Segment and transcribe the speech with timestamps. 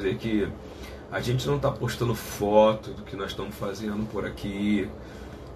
[0.00, 0.48] dizer que
[1.10, 4.88] a gente não está postando foto do que nós estamos fazendo por aqui,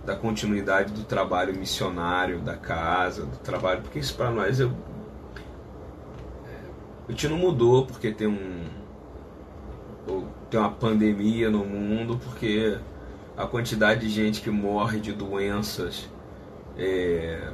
[0.05, 4.69] da continuidade do trabalho missionário da casa, do trabalho, porque isso para nós é,
[7.09, 8.65] a gente não mudou porque tem um
[10.51, 12.77] tem uma pandemia no mundo, porque
[13.37, 16.11] a quantidade de gente que morre de doenças
[16.77, 17.53] é,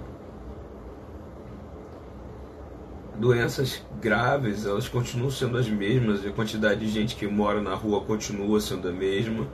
[3.19, 8.01] doenças graves elas continuam sendo as mesmas a quantidade de gente que mora na rua
[8.03, 9.47] continua sendo a mesma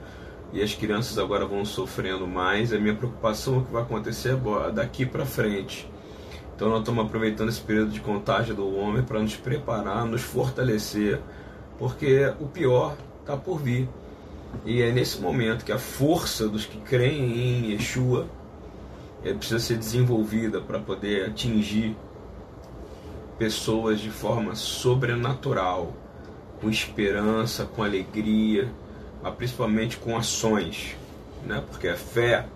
[0.53, 2.71] e as crianças agora vão sofrendo mais.
[2.71, 4.37] A minha preocupação é o que vai acontecer
[4.73, 5.89] daqui para frente.
[6.55, 11.19] Então nós estamos aproveitando esse período de contágio do homem para nos preparar nos fortalecer
[11.77, 13.89] porque o pior está por vir.
[14.65, 18.25] E é nesse momento que a força dos que creem em Yeshua
[19.23, 21.97] é, precisa ser desenvolvida para poder atingir
[23.37, 25.93] pessoas de forma sobrenatural,
[26.61, 28.71] com esperança, com alegria,
[29.21, 30.95] mas principalmente com ações,
[31.45, 31.63] né?
[31.69, 32.47] Porque a fé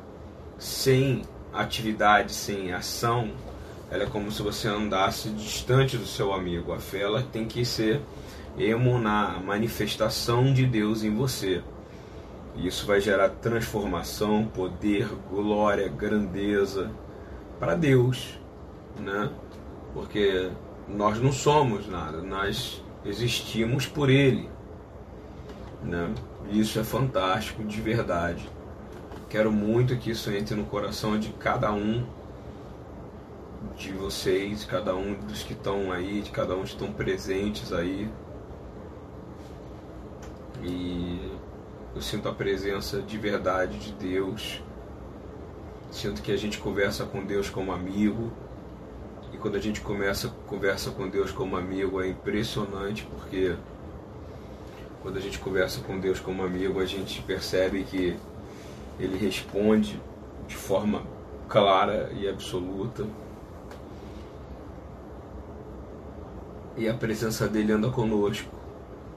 [0.58, 3.32] sem atividade, sem ação,
[3.92, 6.74] ela é como se você andasse distante do seu amigo.
[6.74, 8.02] A fé ela tem que ser
[8.58, 11.64] emunar a manifestação de Deus em você.
[12.56, 16.92] E isso vai gerar transformação, poder, glória, grandeza
[17.60, 18.40] para Deus,
[19.00, 19.30] né?
[19.94, 20.50] Porque
[20.90, 24.50] nós não somos nada, nós existimos por Ele,
[25.84, 26.14] né?
[26.50, 28.50] Isso é fantástico, de verdade.
[29.30, 32.04] Quero muito que isso entre no coração de cada um
[33.78, 38.10] de vocês, cada um dos que estão aí, de cada um que estão presentes aí.
[40.64, 41.32] E
[41.96, 44.62] eu sinto a presença de verdade de Deus.
[45.92, 48.32] Sinto que a gente conversa com Deus como amigo.
[49.40, 53.56] Quando a gente começa conversa com Deus como amigo é impressionante porque
[55.02, 58.18] quando a gente conversa com Deus como amigo, a gente percebe que
[59.00, 60.00] ele responde
[60.48, 61.04] de forma
[61.48, 63.06] clara e absoluta.
[66.76, 68.54] E a presença dele anda conosco.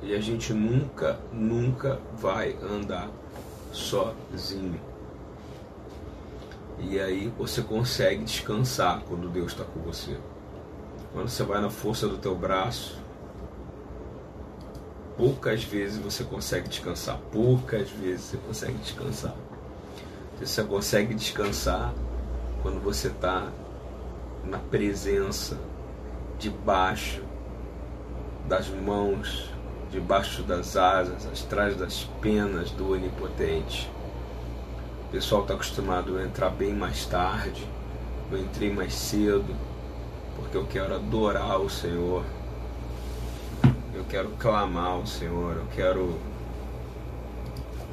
[0.02, 3.08] E a gente nunca, nunca vai andar
[3.72, 4.80] sozinho.
[6.82, 10.16] E aí você consegue descansar quando Deus está com você.
[11.12, 12.98] Quando você vai na força do teu braço,
[15.16, 17.18] poucas vezes você consegue descansar.
[17.30, 19.34] Poucas vezes você consegue descansar.
[20.40, 21.94] Você consegue descansar
[22.62, 23.50] quando você está
[24.44, 25.58] na presença,
[26.38, 27.22] debaixo
[28.48, 29.52] das mãos
[29.92, 33.88] debaixo das asas, atrás das penas do Onipotente.
[35.12, 37.68] O pessoal está acostumado a entrar bem mais tarde,
[38.30, 39.54] eu entrei mais cedo,
[40.34, 42.24] porque eu quero adorar o Senhor,
[43.94, 46.18] eu quero clamar ao Senhor, eu quero,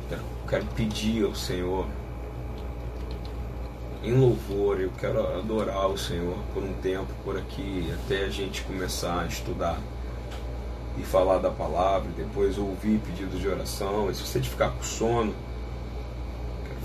[0.09, 1.87] eu quero pedir ao Senhor.
[4.01, 8.61] Em louvor, eu quero adorar o Senhor por um tempo por aqui, até a gente
[8.61, 9.77] começar a estudar
[10.97, 14.09] e falar da palavra, depois ouvir pedidos de oração.
[14.09, 15.35] E se você ficar com sono,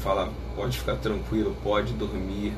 [0.05, 2.53] falar, pode ficar tranquilo, pode dormir.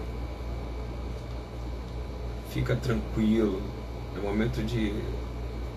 [2.51, 3.63] Fica tranquilo.
[4.17, 4.93] É momento de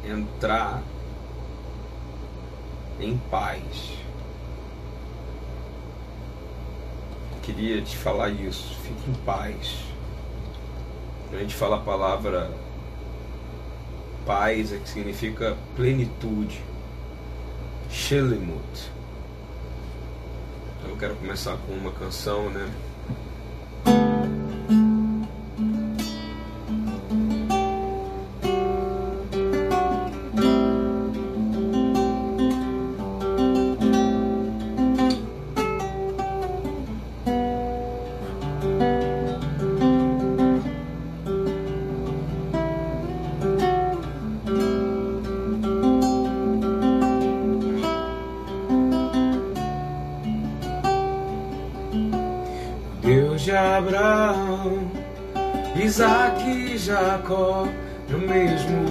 [0.03, 0.81] entrar
[2.99, 3.99] em paz.
[7.43, 8.75] queria te falar isso.
[8.83, 9.75] Fique em paz.
[11.31, 12.51] A gente fala a palavra
[14.25, 16.61] paz, é que significa plenitude.
[17.89, 18.98] Shelemut.
[20.99, 22.69] Quero começar com uma canção, né?
[56.89, 57.67] Jacó
[58.11, 58.88] o mesmo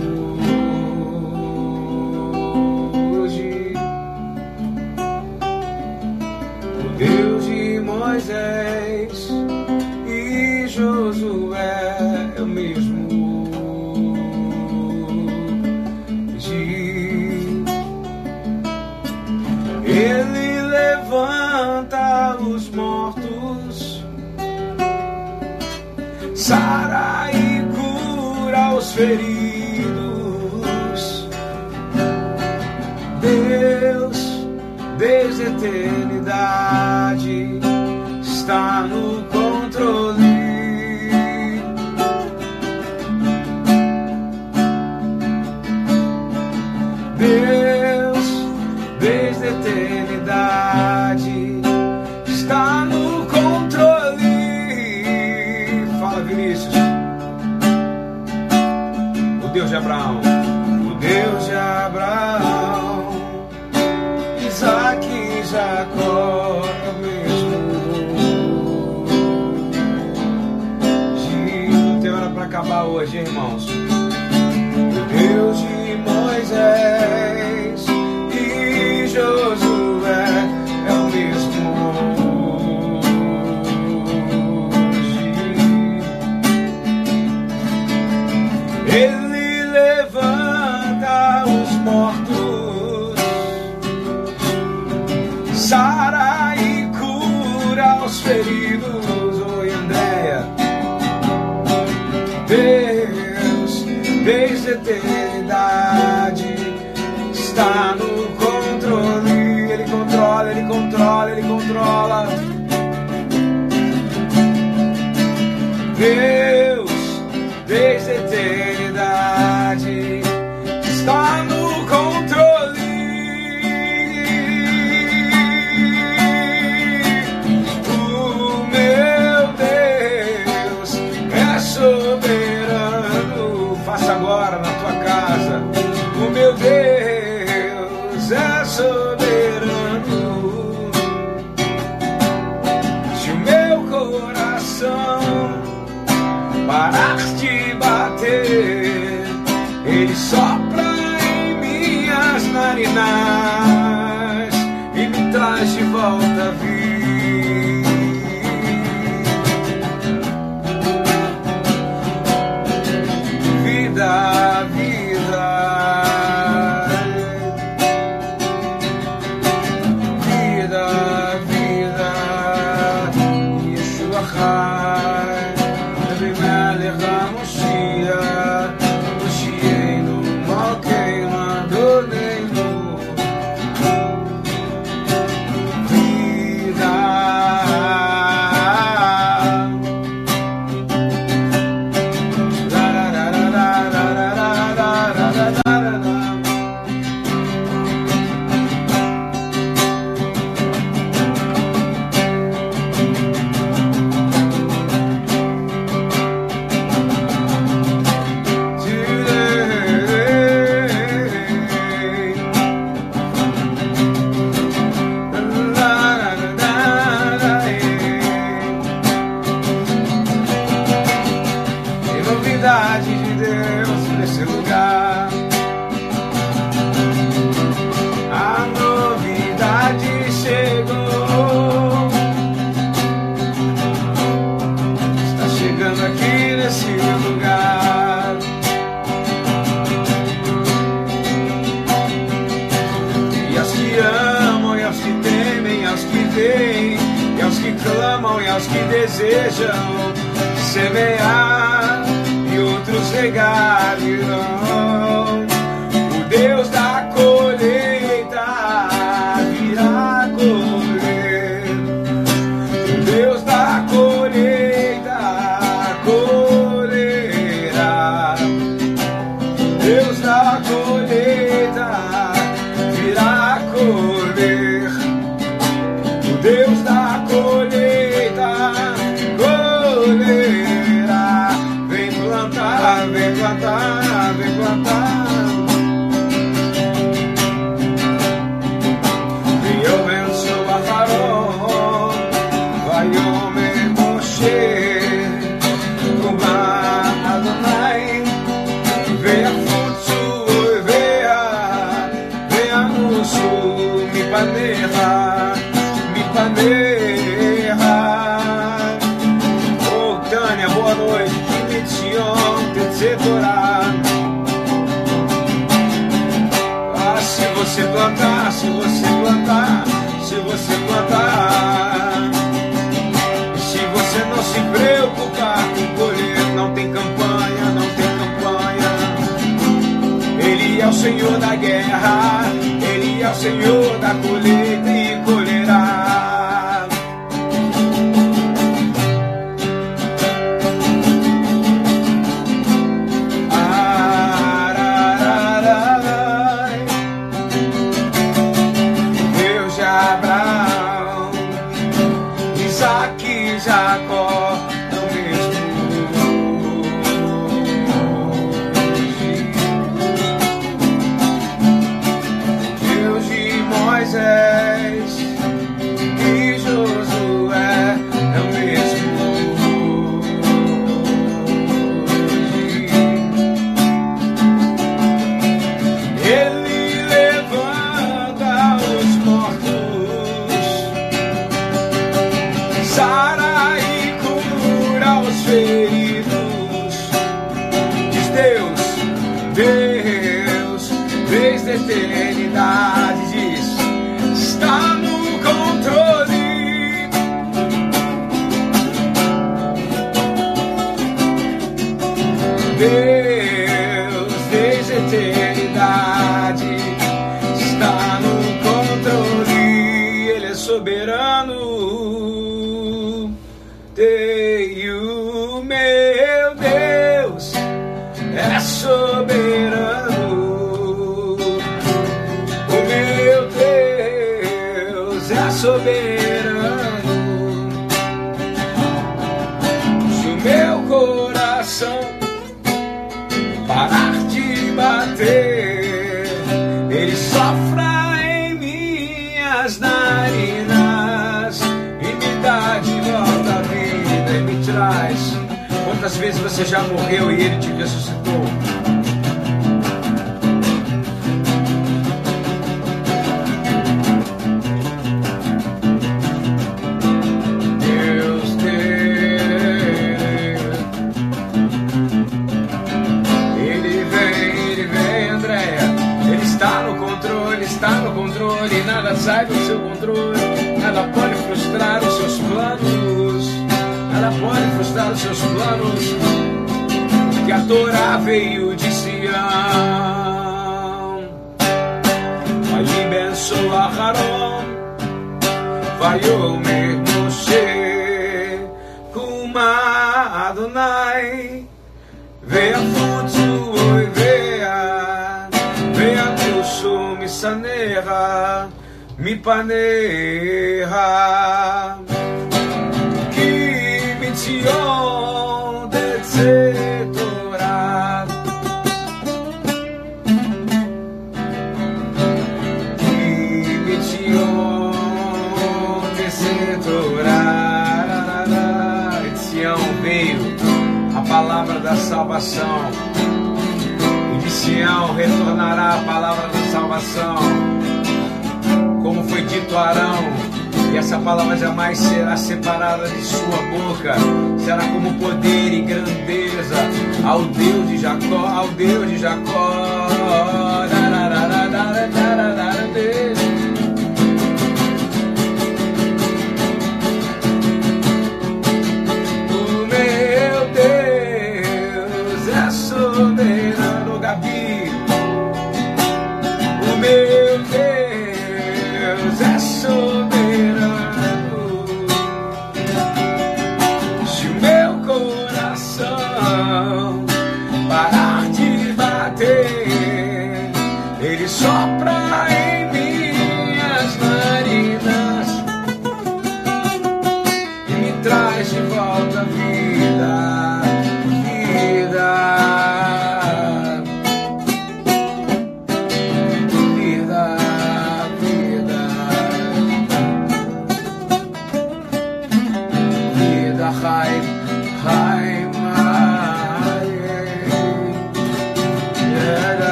[146.68, 147.16] parar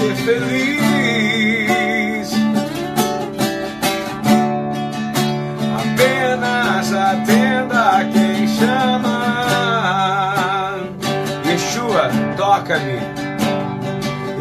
[0.00, 1.60] ser feliz.
[5.78, 9.18] Apenas atenda quem chama.
[11.44, 12.98] Yeshua, toca-me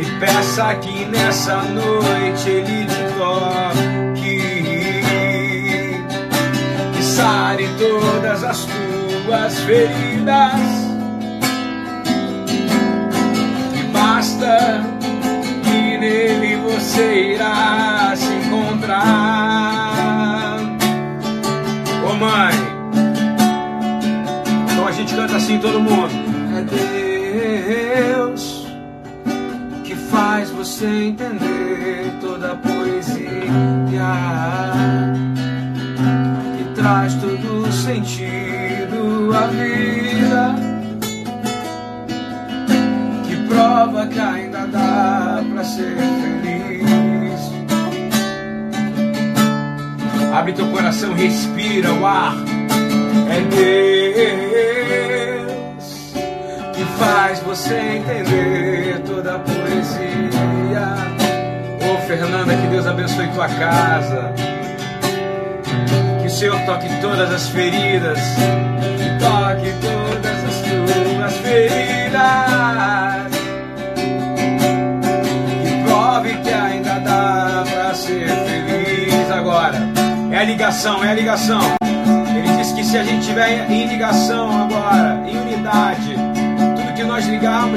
[0.01, 4.39] e peça que nessa noite ele te toque.
[6.95, 10.58] Que sare todas as tuas feridas.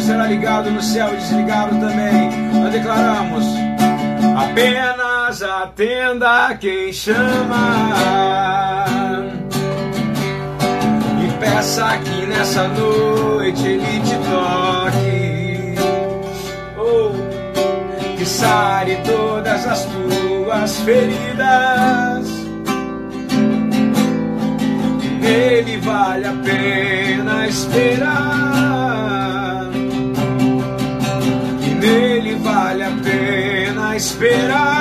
[0.03, 2.31] Será ligado no céu e desligado também.
[2.53, 3.47] Nós declaramos:
[4.37, 8.85] apenas atenda quem chama.
[11.25, 15.75] E peça que nessa noite ele te toque.
[16.79, 22.43] Oh, que sare todas as tuas feridas
[25.33, 28.83] nele vale a pena esperar.
[32.73, 34.73] Vale a pena esperar.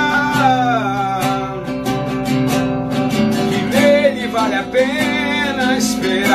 [3.50, 6.32] Que nele vale a pena esperar.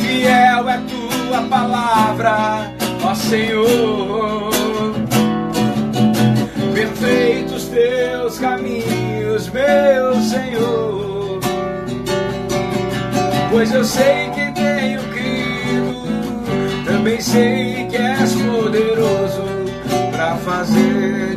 [0.00, 2.70] Fiel é tua palavra,
[3.02, 4.52] ó Senhor.
[6.74, 11.40] Perfeitos teus caminhos, meu Senhor.
[13.50, 14.41] Pois eu sei que
[17.22, 19.44] sei que és poderoso
[20.10, 21.31] para fazer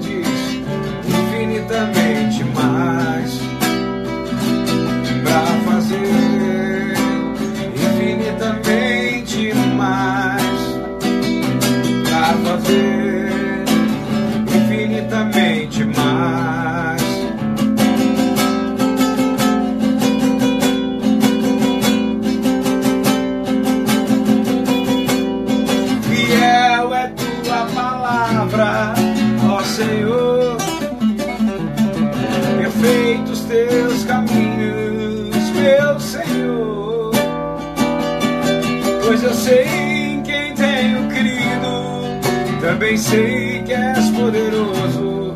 [42.95, 45.33] também sei que és poderoso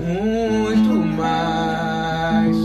[0.00, 2.56] Muito mais.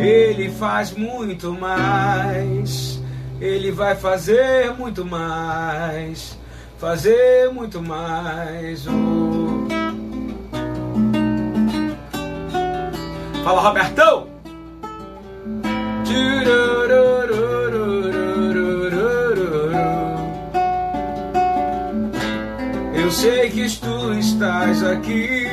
[0.00, 3.02] Ele faz muito mais.
[3.40, 6.38] Ele vai fazer muito mais.
[6.78, 8.86] Fazer muito mais.
[8.86, 9.85] Oh.
[13.46, 14.26] Fala, Robertão!
[22.92, 25.46] Eu sei que tu estás aqui.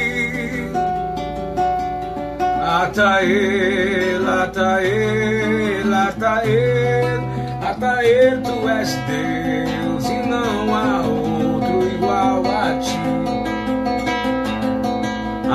[2.65, 7.19] Ataê, Ataê, Ataê,
[7.62, 13.42] Ataê, tu és Deus e não há outro igual a ti.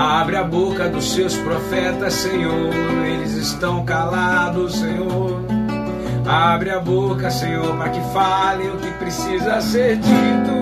[0.09, 2.73] Abre a boca dos seus profetas, Senhor,
[3.07, 5.39] eles estão calados, Senhor.
[6.27, 10.53] Abre a boca, Senhor, para que falem o que precisa ser dito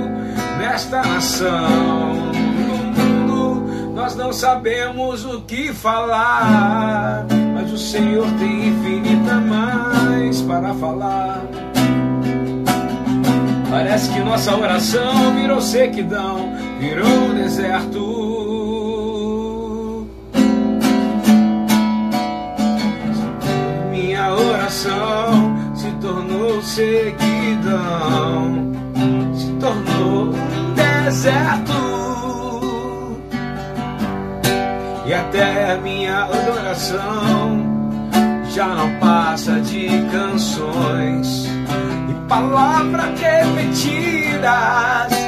[0.59, 2.33] nesta nação.
[2.67, 10.75] No mundo, nós não sabemos o que falar, mas o Senhor tem infinita mais para
[10.75, 11.41] falar.
[13.71, 18.56] Parece que nossa oração virou sequidão, virou deserto.
[25.75, 27.75] Se tornou sequidão,
[29.35, 31.97] se tornou um deserto.
[35.07, 37.65] E até minha adoração
[38.51, 41.47] já não passa de canções
[42.09, 45.26] e palavras repetidas.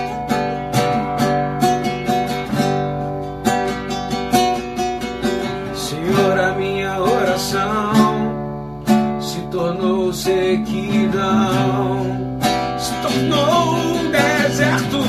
[10.48, 12.38] Sequidão,
[12.78, 15.02] se tornou um deserto.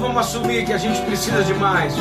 [0.00, 1.92] Vamos assumir que a gente precisa de mais.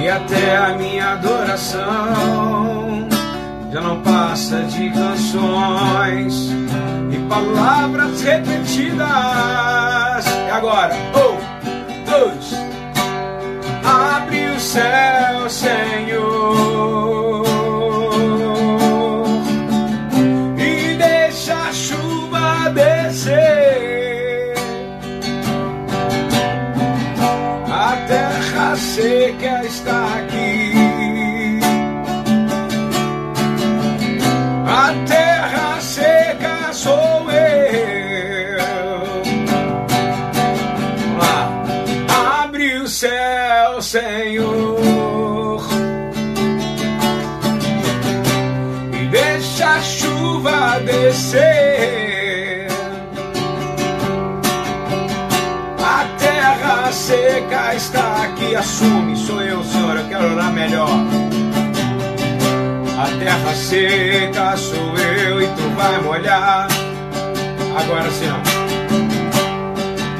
[0.00, 3.08] E até a minha adoração
[3.72, 6.52] já não passa de canções
[7.10, 9.06] e palavras repetidas.
[10.46, 11.36] E agora, um,
[12.08, 12.54] dois,
[13.84, 15.98] abre os céus, terra
[28.78, 30.27] seca está aqui.
[58.48, 58.56] Aqui.
[58.56, 59.96] Assume, sou eu, Senhor.
[59.96, 60.88] Eu quero orar melhor.
[62.98, 66.68] A terra seca sou eu e tu vai molhar.
[67.76, 68.38] Agora sim, ó.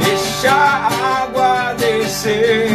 [0.04, 2.68] Deixa a água descer,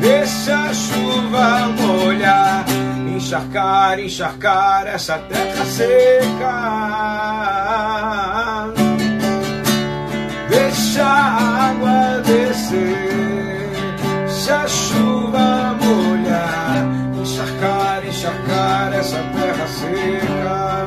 [0.00, 2.64] deixa a chuva molhar,
[3.08, 6.54] encharcar, encharcar essa terra seca.
[10.50, 13.53] Deixa a água descer,
[14.44, 16.86] deixa a chuva molhar,
[17.18, 20.86] encharcar, encharcar essa terra seca.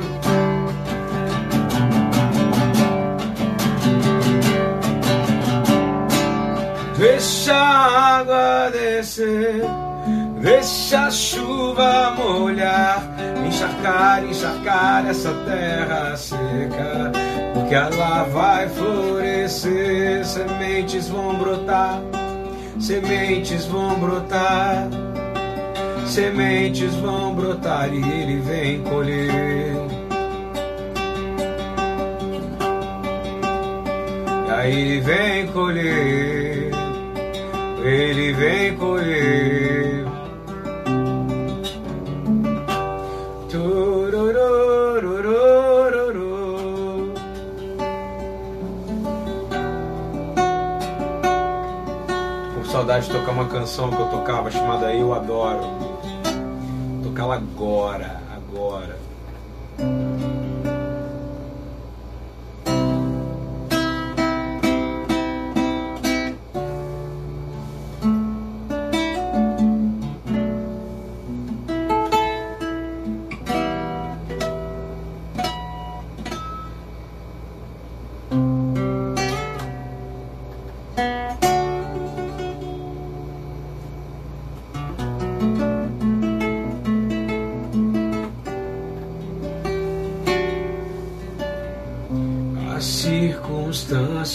[7.00, 9.64] Deixa a água descer,
[10.40, 13.04] deixa a chuva molhar,
[13.44, 17.12] encharcar, encharcar essa terra seca,
[17.56, 22.00] porque ela vai florescer, sementes vão brotar,
[22.80, 24.88] sementes vão brotar,
[26.06, 29.76] sementes vão brotar e ele vem colher.
[34.50, 36.72] Aí vem colher,
[37.84, 39.67] ele vem colher.
[52.98, 55.62] Saudade de tocar uma canção que eu tocava chamada Eu Adoro.
[57.04, 58.98] Tocá-la agora, agora.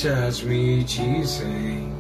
[0.05, 1.92] as me, Jesus.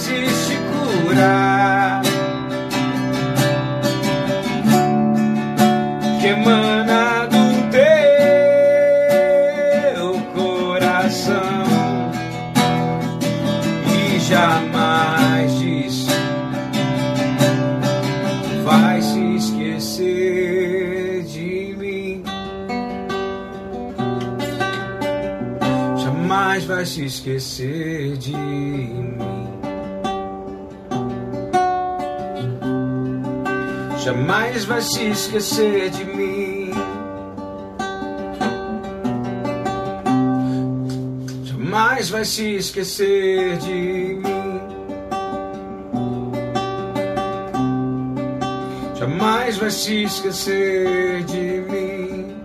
[0.00, 1.59] Existe cura
[34.80, 36.70] vai se esquecer de mim.
[41.44, 44.60] Jamais vai se esquecer de mim.
[48.94, 52.36] Jamais vai se esquecer de mim.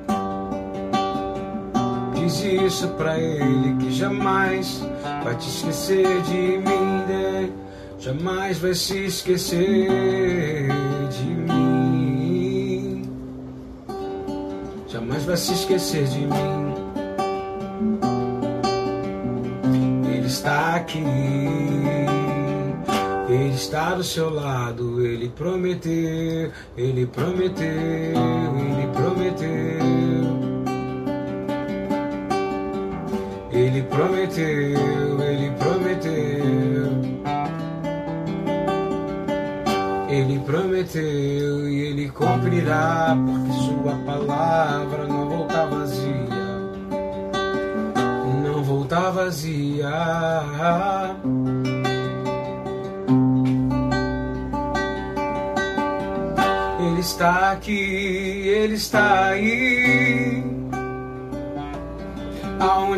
[2.15, 4.81] Diz isso pra ele que jamais
[5.23, 7.05] vai te esquecer de mim.
[7.07, 7.49] né?
[7.97, 10.84] Jamais vai se esquecer
[15.35, 16.73] Se esquecer de mim.
[20.09, 21.03] Ele está aqui.
[23.27, 30.05] Ele está do seu lado, ele prometeu, ele prometeu, ele prometeu.
[33.51, 36.35] Ele prometeu, ele prometeu.
[40.07, 43.17] Ele prometeu e ele cumprirá,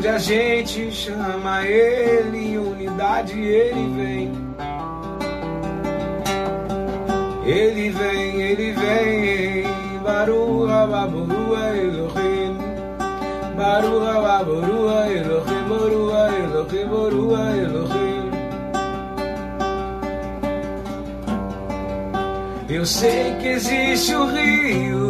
[0.07, 4.31] Aonde a gente chama ele unidade, ele vem.
[7.45, 9.63] Ele vem, ele vem,
[10.01, 12.57] Barua Baburua Elohim,
[13.57, 18.31] Barua Baburua Elohim, Borua Elohim, Borua Elohim.
[22.69, 25.06] Eu sei que existe o rio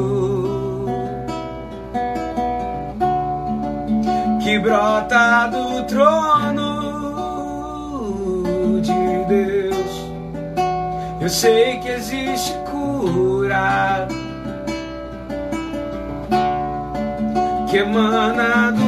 [4.67, 6.69] brota do trono
[8.81, 9.91] de Deus.
[11.21, 14.09] Eu sei que existe cura
[17.69, 18.86] que emana do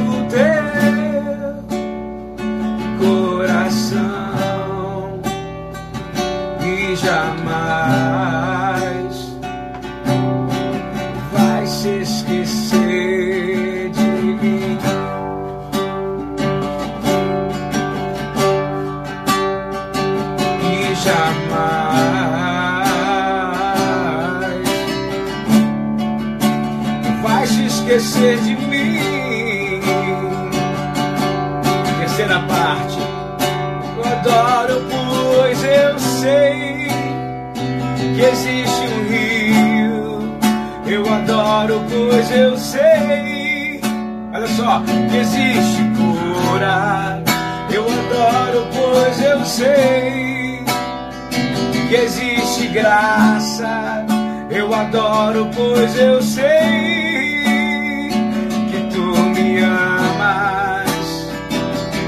[41.60, 43.80] adoro, pois eu sei.
[44.32, 47.22] Olha só, que existe cura.
[47.72, 50.64] Eu adoro, pois eu sei
[51.88, 54.06] que existe graça.
[54.50, 56.48] Eu adoro, pois eu sei
[58.70, 61.28] que tu me amas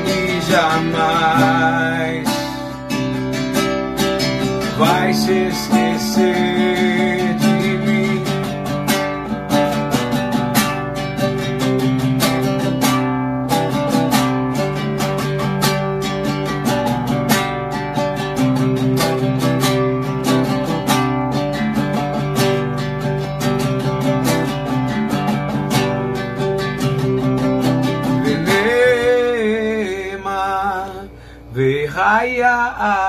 [0.07, 2.29] e jamais
[4.79, 6.82] vai se esquecer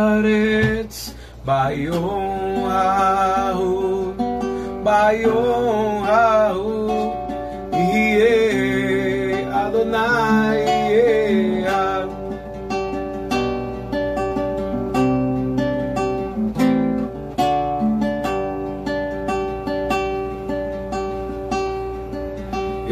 [1.45, 4.13] Bayon ha'hu
[4.85, 6.73] Bayon ha'hu
[7.73, 10.63] Yeh Adonai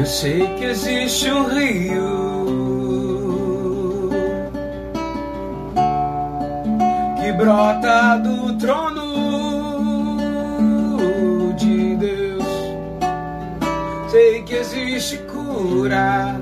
[0.07, 2.47] sei que existe um rio
[7.19, 9.03] que brota do trono
[11.55, 12.45] de Deus.
[14.09, 16.39] Sei que existe cura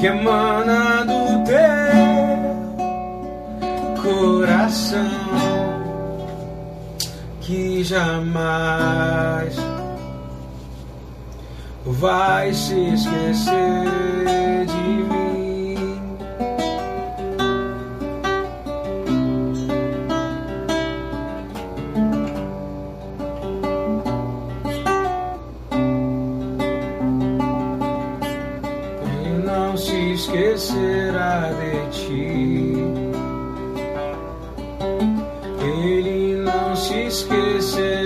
[0.00, 2.08] que emana do teu
[4.02, 5.27] coração
[7.48, 9.56] que jamais
[11.86, 15.74] vai se esquecer de mim.
[29.24, 32.67] E não se esquecerá de ti.
[37.30, 37.97] excuses.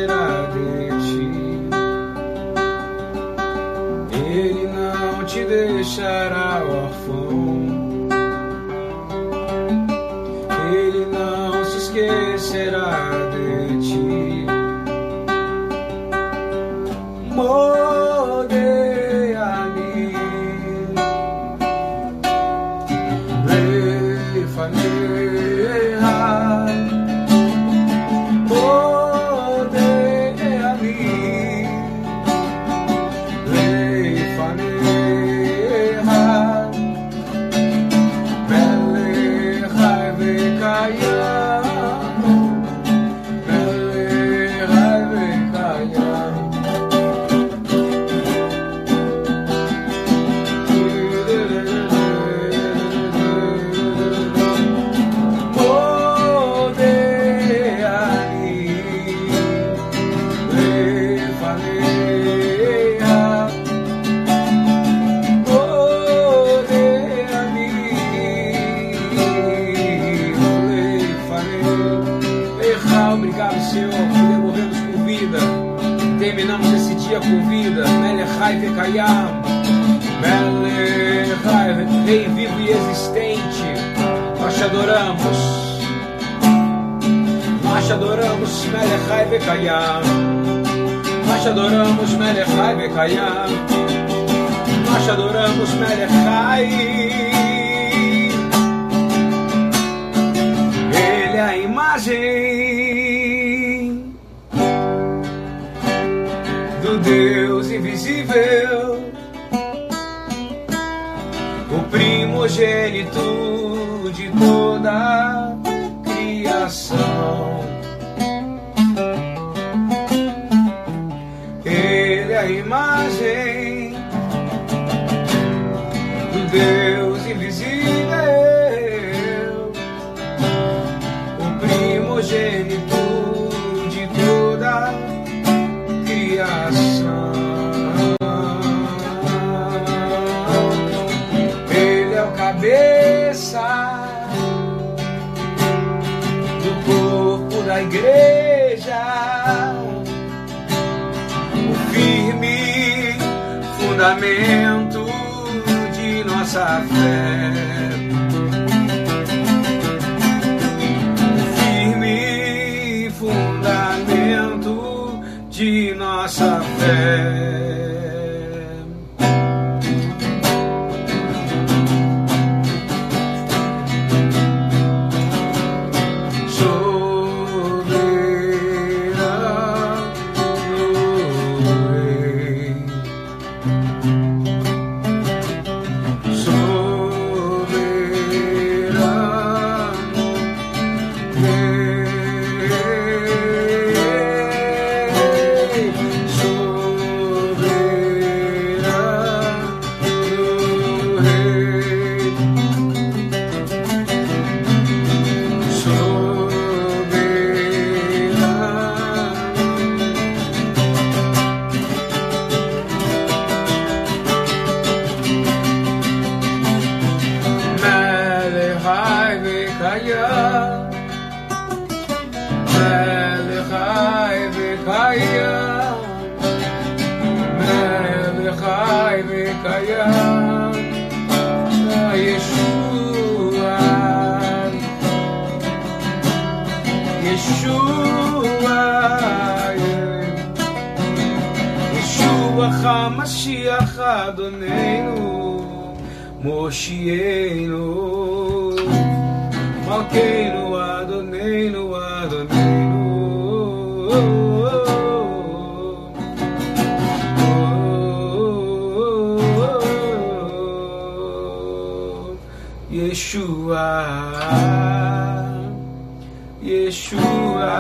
[266.62, 267.72] Yeshua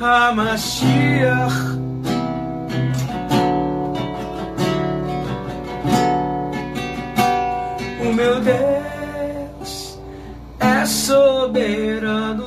[0.00, 1.72] HaMashiach
[8.00, 9.98] O meu Deus
[10.58, 12.44] é soberano.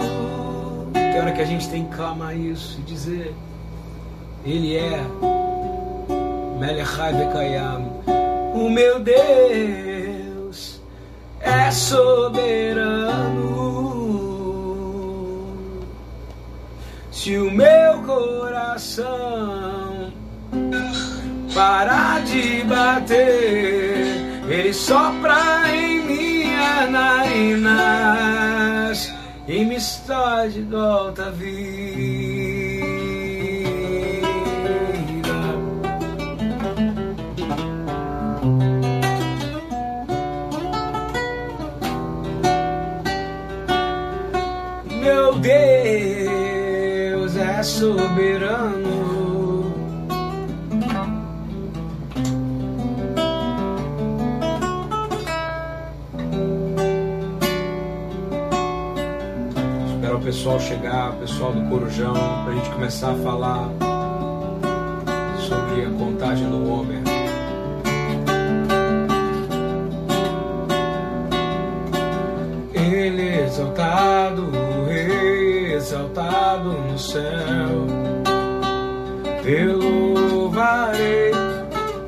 [0.93, 3.33] Que hora que a gente tem que clamar isso e dizer:
[4.43, 4.99] Ele é
[6.59, 8.03] Melechai Bekayam.
[8.53, 10.04] O meu Deus
[11.75, 13.51] soberano.
[17.11, 19.05] Se o meu coração
[21.53, 24.07] parar de bater,
[24.47, 27.75] ele sopra em minha narinas
[29.47, 32.24] e me traz de volta a vida.
[47.65, 48.93] Soberano.
[59.95, 63.69] Espero o pessoal chegar, o pessoal do Corujão, para a gente começar a falar
[65.39, 67.01] sobre a contagem do Homer.
[72.73, 74.51] Ele exaltado,
[74.87, 75.34] Rei
[75.85, 77.85] exaltado no céu.
[79.45, 81.31] Eu louvarei,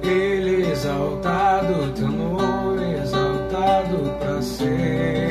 [0.01, 5.26] Ele exaltado, teu nome exaltado para sempre.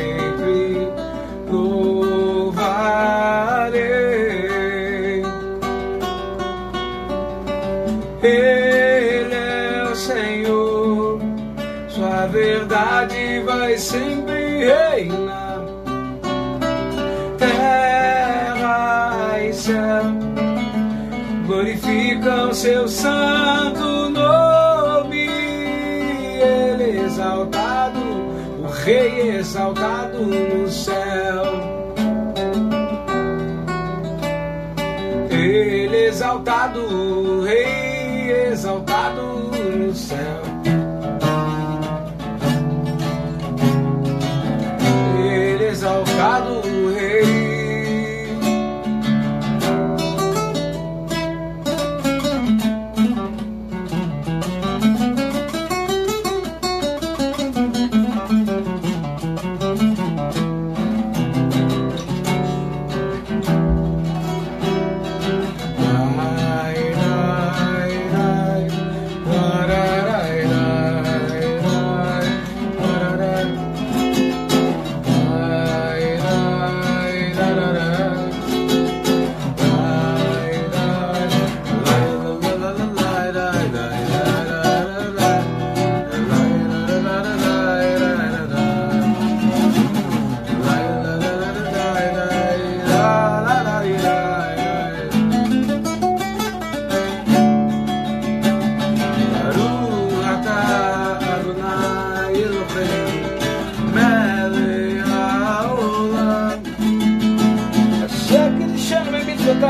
[22.26, 25.28] Glorificam Seu santo nome.
[26.42, 28.00] Ele exaltado,
[28.62, 31.44] o Rei exaltado no céu.
[35.30, 37.42] Ele exaltado,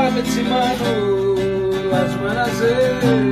[0.07, 1.35] prometi mano,
[1.93, 3.26] as manazes.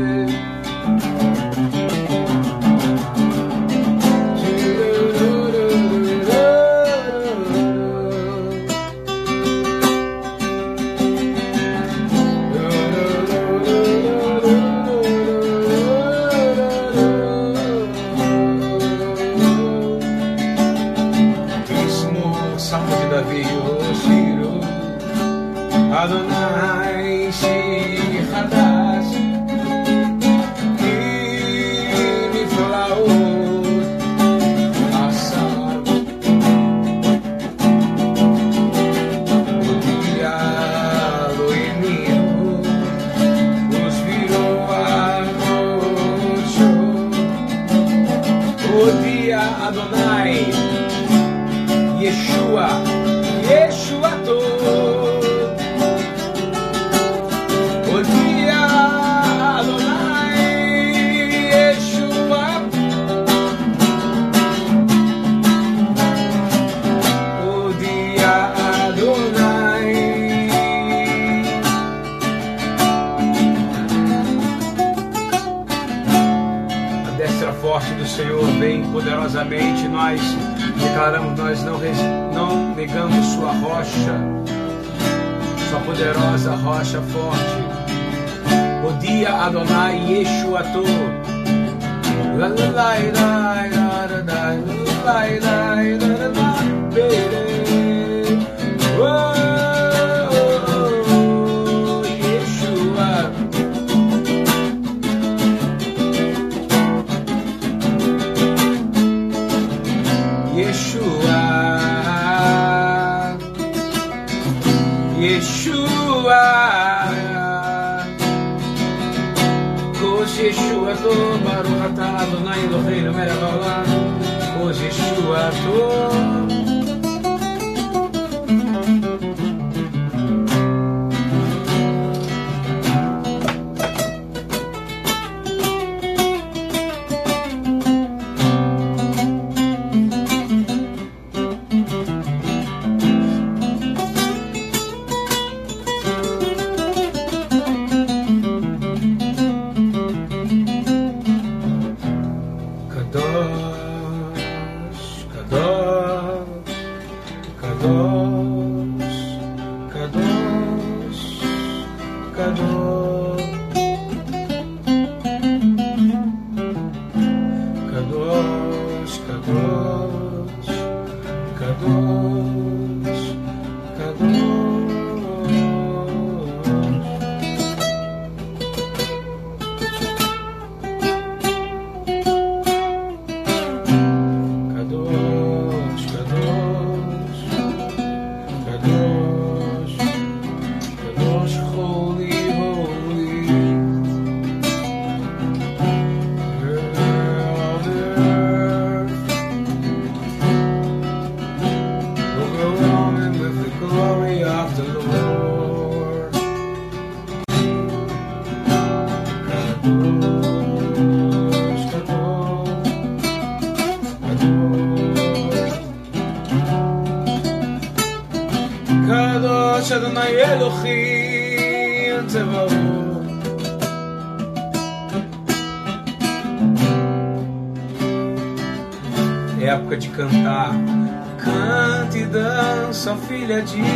[233.46, 233.95] filha de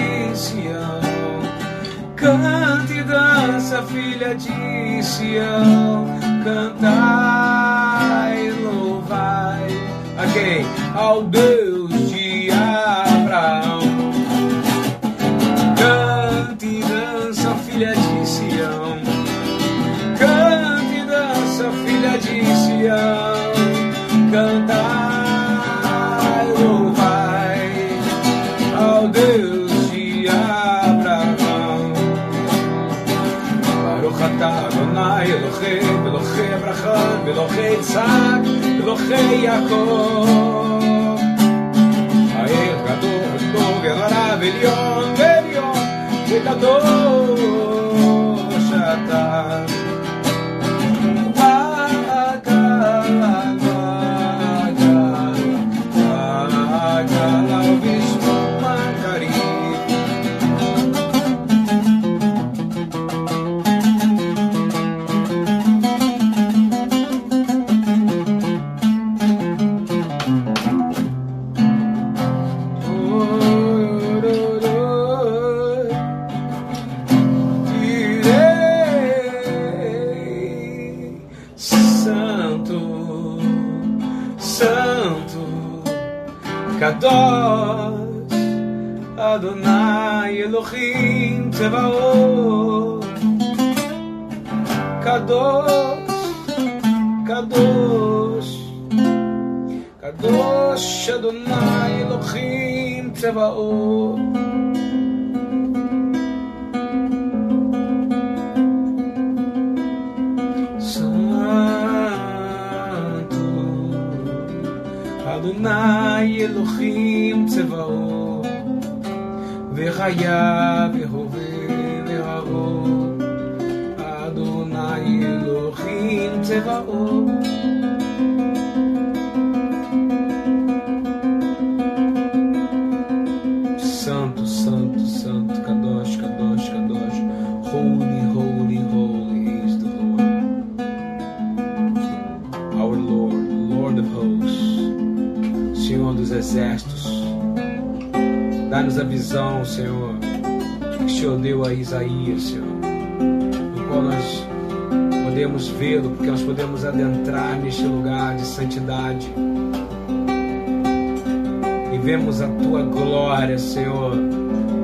[162.09, 164.15] vemos a tua glória, Senhor,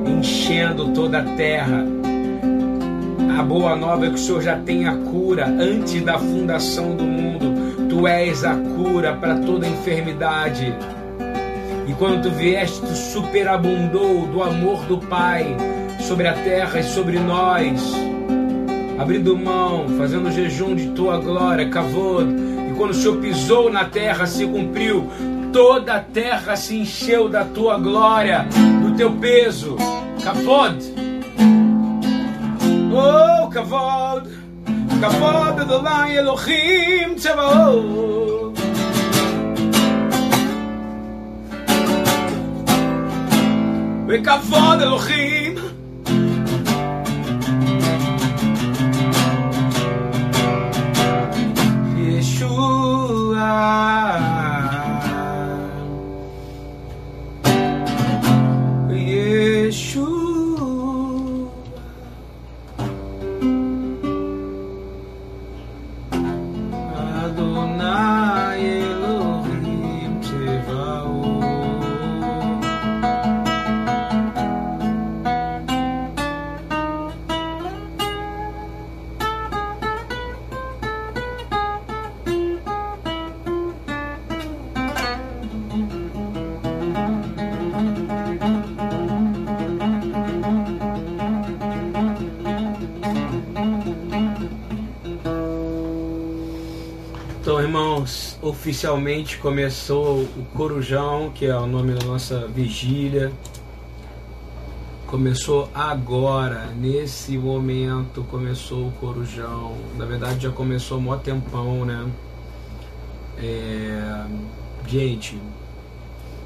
[0.06, 1.84] enchendo toda a terra.
[3.36, 7.02] A boa nova é que o Senhor já tem a cura antes da fundação do
[7.02, 7.88] mundo.
[7.88, 10.72] Tu és a cura para toda enfermidade.
[11.88, 15.56] E quando tu vieste, tu superabundou do amor do Pai
[15.98, 17.92] sobre a terra e sobre nós,
[19.00, 22.28] abrindo mão, fazendo jejum de tua glória, Kavod.
[22.70, 25.08] E quando o Senhor pisou na terra, se cumpriu
[25.55, 28.47] Toda a terra se encheu da tua glória,
[28.81, 29.75] do teu peso,
[30.23, 30.77] Kavod.
[32.93, 34.29] Oh, Kavod,
[35.01, 38.21] Kavod Adonai Elohim Tzevaot.
[44.11, 45.55] וכבוד אלוהים
[98.66, 103.30] oficialmente começou o Corujão, que é o nome da nossa vigília.
[105.06, 109.76] Começou agora, nesse momento começou o Corujão.
[109.96, 112.08] Na verdade já começou há mó tempão, né?
[113.38, 114.24] É...
[114.88, 115.40] Gente,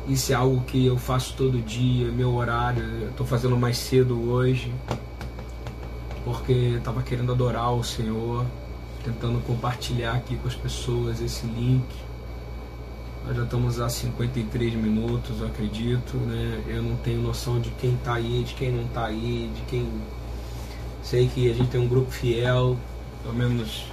[0.06, 2.82] isso é algo que eu faço todo dia, meu horário.
[3.00, 4.70] Eu tô fazendo mais cedo hoje,
[6.22, 8.44] porque estava querendo adorar o Senhor,
[9.02, 12.09] tentando compartilhar aqui com as pessoas esse link
[13.26, 16.62] nós já estamos a 53 minutos, eu acredito, né?
[16.66, 19.88] Eu não tenho noção de quem está aí, de quem não está aí, de quem.
[21.02, 22.76] Sei que a gente tem um grupo fiel,
[23.22, 23.84] pelo menos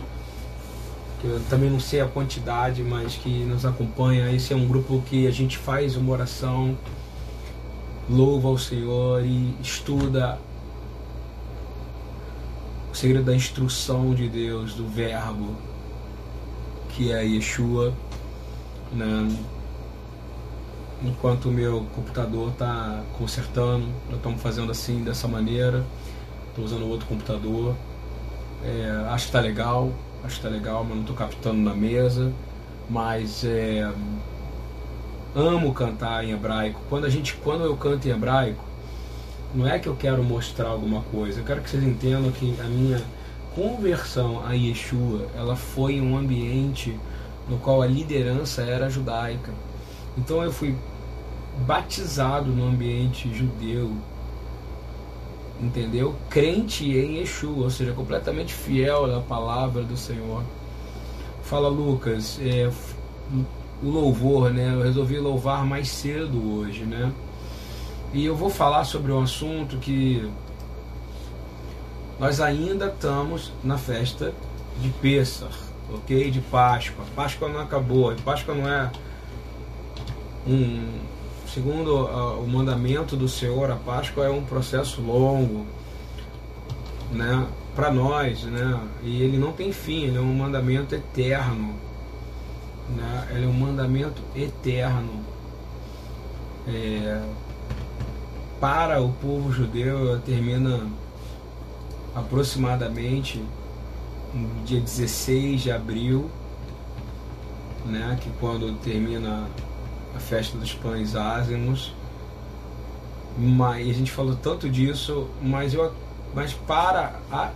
[1.23, 4.31] eu também não sei a quantidade, mas que nos acompanha.
[4.31, 6.77] Esse é um grupo que a gente faz uma oração,
[8.09, 10.39] louva ao Senhor e estuda
[12.91, 15.55] o segredo da instrução de Deus, do Verbo,
[16.89, 17.93] que é Yeshua
[18.91, 19.35] né?
[21.03, 25.85] Enquanto o meu computador está consertando, nós estamos fazendo assim, dessa maneira.
[26.49, 27.75] Estou usando outro computador.
[28.63, 29.91] É, acho que está legal,
[30.23, 32.33] acho que está legal, mas não estou captando na mesa.
[32.89, 33.91] Mas é,
[35.35, 36.81] amo cantar em hebraico.
[36.89, 38.63] Quando a gente, quando eu canto em hebraico,
[39.53, 41.41] não é que eu quero mostrar alguma coisa.
[41.41, 43.03] Eu quero que vocês entendam que a minha
[43.55, 46.97] conversão a Yeshua, ela foi em um ambiente
[47.49, 49.51] no qual a liderança era judaica.
[50.17, 50.75] Então eu fui
[51.65, 53.91] batizado no ambiente judeu,
[55.59, 56.15] entendeu?
[56.29, 60.43] Crente em Yeshua, ou seja, completamente fiel à palavra do Senhor.
[61.43, 62.69] Fala Lucas, é,
[63.81, 64.73] o louvor, né?
[64.73, 67.11] Eu resolvi louvar mais cedo hoje, né?
[68.13, 70.29] E eu vou falar sobre um assunto que
[72.19, 74.33] nós ainda estamos na festa
[74.81, 76.31] de Pêssar ok?
[76.31, 77.05] De Páscoa.
[77.15, 78.15] Páscoa não acabou.
[78.23, 78.91] Páscoa não é
[80.45, 81.07] um.
[81.47, 85.65] Segundo uh, o mandamento do Senhor, a Páscoa é um processo longo,
[87.11, 87.47] né?
[87.75, 88.79] Para nós, né?
[89.03, 90.03] E ele não tem fim.
[90.03, 91.75] Ele é um mandamento eterno,
[92.95, 93.27] né?
[93.31, 95.25] Ele é um mandamento eterno.
[96.67, 97.21] É,
[98.59, 100.85] para o povo judeu termina
[102.15, 103.41] aproximadamente
[104.65, 106.29] dia 16 de abril,
[107.85, 109.47] né, que quando termina
[110.15, 111.93] a festa dos pães ázimos.
[113.37, 115.93] Mas a gente falou tanto disso, mas eu
[116.33, 117.51] mas para a,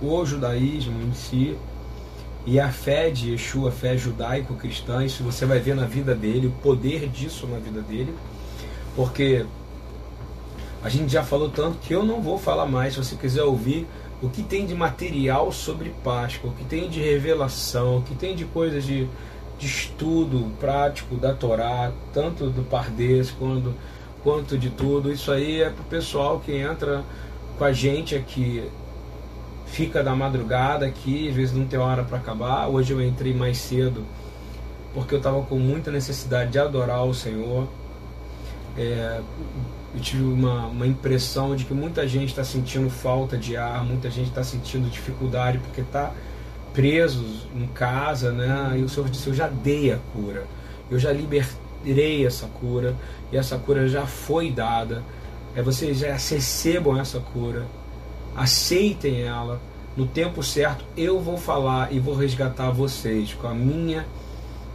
[0.00, 1.56] o judaísmo em si
[2.46, 6.48] e a fé de Yeshua, a fé judaico-cristã, isso você vai ver na vida dele,
[6.48, 8.14] o poder disso na vida dele,
[8.96, 9.46] porque
[10.82, 12.94] a gente já falou tanto que eu não vou falar mais.
[12.94, 13.86] Se você quiser ouvir,
[14.22, 18.36] o que tem de material sobre Páscoa, o que tem de revelação, o que tem
[18.36, 19.08] de coisas de,
[19.58, 23.74] de estudo prático da Torá, tanto do Pardês quanto,
[24.22, 25.12] quanto de tudo.
[25.12, 27.02] Isso aí é pro pessoal que entra
[27.58, 28.62] com a gente aqui,
[29.66, 32.68] fica da madrugada aqui, às vezes não tem hora para acabar.
[32.68, 34.04] Hoje eu entrei mais cedo
[34.94, 37.66] porque eu estava com muita necessidade de adorar o Senhor.
[38.78, 39.20] É,
[39.94, 44.10] eu tive uma, uma impressão de que muita gente está sentindo falta de ar, muita
[44.10, 46.12] gente está sentindo dificuldade porque está
[46.72, 47.24] preso
[47.54, 48.76] em casa, né?
[48.78, 50.46] E o Senhor disse: Eu já dei a cura,
[50.90, 52.96] eu já liberei essa cura
[53.30, 55.02] e essa cura já foi dada.
[55.54, 57.66] É vocês já recebam essa cura,
[58.34, 59.60] aceitem ela.
[59.94, 64.06] No tempo certo, eu vou falar e vou resgatar vocês com a minha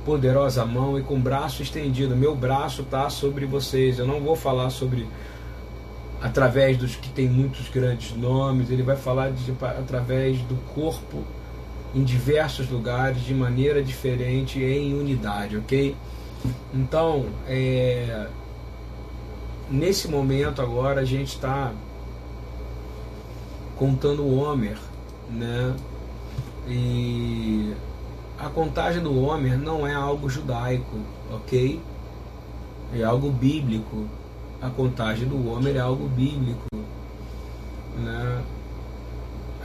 [0.07, 2.15] poderosa mão e com o braço estendido.
[2.15, 3.99] Meu braço está sobre vocês.
[3.99, 5.05] Eu não vou falar sobre
[6.21, 8.71] através dos que tem muitos grandes nomes.
[8.71, 11.25] Ele vai falar de, através do corpo
[11.93, 15.93] em diversos lugares de maneira diferente em unidade, ok?
[16.73, 18.27] Então, é,
[19.69, 21.73] nesse momento agora a gente está
[23.75, 24.77] contando o Homer,
[25.29, 25.75] né?
[26.65, 27.73] E
[28.39, 30.97] a contagem do Homer não é algo judaico,
[31.31, 31.81] ok?
[32.93, 34.07] É algo bíblico.
[34.61, 36.67] A contagem do Homer é algo bíblico.
[37.97, 38.43] Né?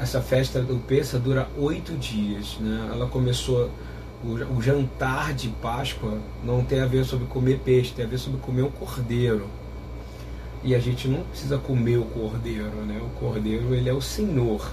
[0.00, 2.56] Essa festa do Pessa dura oito dias.
[2.60, 2.90] Né?
[2.92, 3.70] Ela começou.
[4.24, 8.18] O, o jantar de Páscoa não tem a ver sobre comer peixe, tem a ver
[8.18, 9.48] sobre comer um cordeiro.
[10.62, 13.00] E a gente não precisa comer o cordeiro, né?
[13.02, 14.72] O cordeiro ele é o Senhor.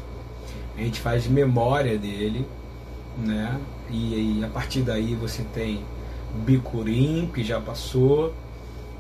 [0.78, 2.46] A gente faz memória dele,
[3.18, 3.60] né?
[3.90, 5.84] E, a partir daí você tem
[6.46, 8.34] Bicurim, que já passou,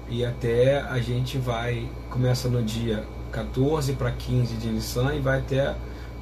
[0.09, 5.39] e até a gente vai, começa no dia 14 para 15 de Nissan e vai
[5.39, 5.75] até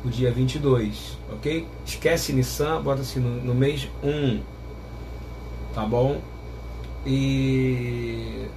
[0.04, 1.66] o dia 22, ok?
[1.86, 4.42] Esquece Nissan, bota assim no, no mês 1,
[5.74, 6.22] tá bom?
[7.06, 8.48] E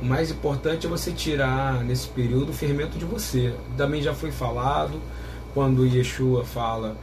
[0.00, 3.54] o mais importante é você tirar nesse período o fermento de você.
[3.76, 5.00] Também já foi falado
[5.52, 6.96] quando Yeshua fala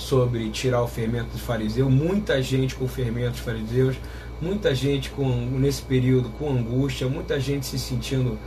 [0.00, 3.96] sobre tirar o fermento dos fariseus, muita gente com fermento dos fariseus,
[4.40, 8.38] muita gente com nesse período com angústia, muita gente se sentindo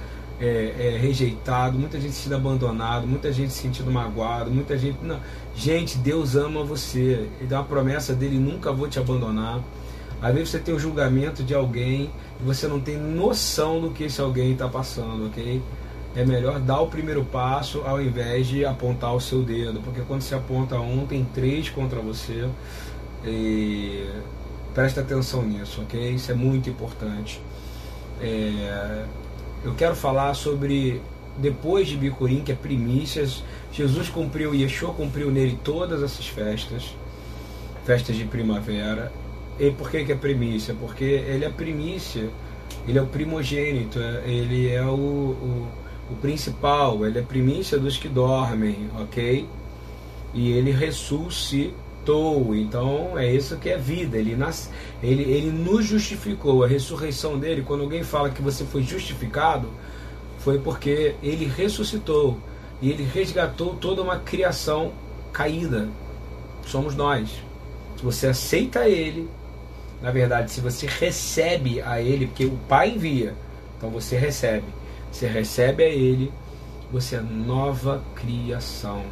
[0.42, 4.98] é, é, rejeitado, muita gente se sentindo abandonado, muita gente se sentindo magoado, muita gente.
[5.04, 5.20] Não.
[5.56, 7.30] Gente, Deus ama você.
[7.40, 9.62] Ele dá uma promessa dele, nunca vou te abandonar.
[10.20, 12.10] Às vezes você tem o julgamento de alguém
[12.42, 15.62] e você não tem noção do que esse alguém está passando, ok?
[16.16, 20.22] É melhor dar o primeiro passo ao invés de apontar o seu dedo, porque quando
[20.22, 22.48] se aponta um, tem três contra você.
[23.26, 24.06] E
[24.74, 26.12] presta atenção nisso, ok?
[26.12, 27.42] Isso é muito importante.
[28.22, 29.06] É,
[29.64, 31.02] eu quero falar sobre
[31.38, 33.44] depois de Bicurim, que é primícias.
[33.72, 36.96] Jesus cumpriu, Yeshua cumpriu nele todas essas festas,
[37.86, 39.12] festas de primavera.
[39.60, 40.76] E por que, que é primícia?
[40.80, 42.30] Porque ele é primícia,
[42.88, 45.68] ele é o primogênito, é, ele é o, o
[46.10, 49.48] o principal, ele é primícia dos que dormem, ok?
[50.34, 54.36] E ele ressuscitou, então é isso que é vida, ele,
[55.02, 59.70] ele, ele nos justificou, a ressurreição dele, quando alguém fala que você foi justificado,
[60.40, 62.38] foi porque ele ressuscitou.
[62.82, 64.92] E ele resgatou toda uma criação
[65.32, 65.88] caída,
[66.66, 67.30] somos nós.
[67.96, 69.30] Se você aceita ele,
[70.02, 73.34] na verdade, se você recebe a ele, porque o Pai envia,
[73.78, 74.66] então você recebe
[75.14, 76.34] você recebe a Ele,
[76.92, 79.04] você é nova criação.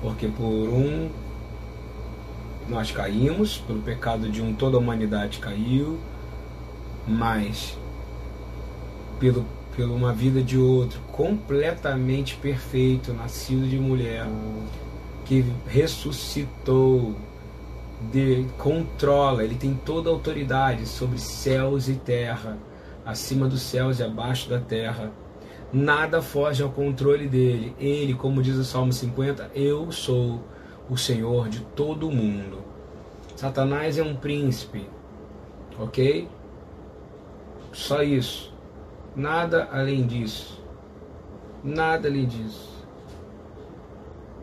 [0.00, 1.10] Porque por um
[2.68, 5.98] nós caímos, pelo pecado de um toda a humanidade caiu,
[7.06, 7.76] mas
[9.18, 9.44] pelo,
[9.76, 14.26] pela uma vida de outro completamente perfeito, nascido de mulher,
[15.24, 17.16] que ressuscitou,
[18.12, 22.56] de, controla, ele tem toda a autoridade sobre céus e terra,
[23.04, 25.10] acima dos céus e abaixo da terra
[25.72, 27.74] nada foge ao controle dele.
[27.78, 30.42] Ele, como diz o Salmo 50, eu sou
[30.88, 32.58] o Senhor de todo o mundo.
[33.36, 34.86] Satanás é um príncipe,
[35.78, 36.28] ok?
[37.72, 38.52] Só isso.
[39.14, 40.62] Nada além disso.
[41.62, 42.68] Nada além disso.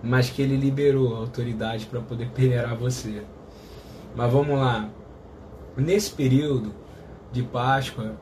[0.01, 3.23] Mas que ele liberou a autoridade para poder peneirar você.
[4.15, 4.89] Mas vamos lá.
[5.75, 6.73] Nesse período
[7.32, 8.15] de Páscoa,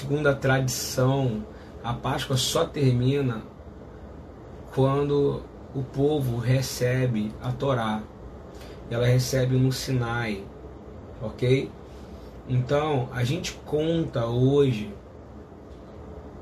[0.00, 1.44] segundo a tradição,
[1.84, 3.42] a Páscoa só termina
[4.74, 5.42] quando
[5.74, 8.02] o povo recebe a Torá.
[8.90, 10.42] Ela recebe no Sinai,
[11.20, 11.70] ok?
[12.48, 14.90] Então a gente conta hoje,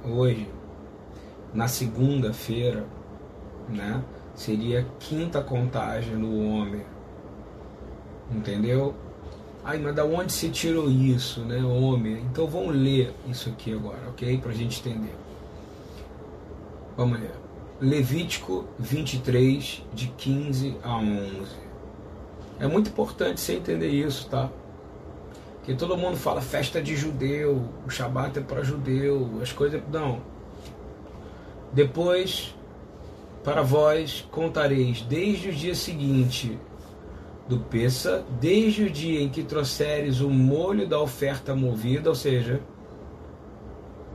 [0.05, 0.49] hoje,
[1.53, 2.87] na segunda-feira,
[3.69, 4.05] né?
[4.37, 6.87] Seria a quinta contagem do homem,
[8.31, 8.95] entendeu?
[9.65, 12.23] Ai, mas da onde se tirou isso, né, homem?
[12.31, 14.39] Então vamos ler isso aqui agora, ok?
[14.39, 15.15] Para a gente entender.
[16.97, 17.35] Vamos ler.
[17.81, 21.69] Levítico 23, de 15 a 11.
[22.59, 24.51] É muito importante você entender isso, tá?
[25.63, 29.83] Que todo mundo fala festa de judeu, o Shabat é para judeu, as coisas.
[29.93, 30.21] Não.
[31.73, 32.55] Depois,
[33.45, 36.59] para vós contareis desde o dia seguinte
[37.49, 42.61] do Peça, desde o dia em que trouxeres o molho da oferta movida, ou seja,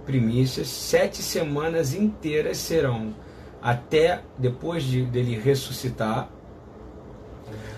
[0.06, 3.16] primícias, sete semanas inteiras serão
[3.62, 6.30] até depois de, dele ressuscitar,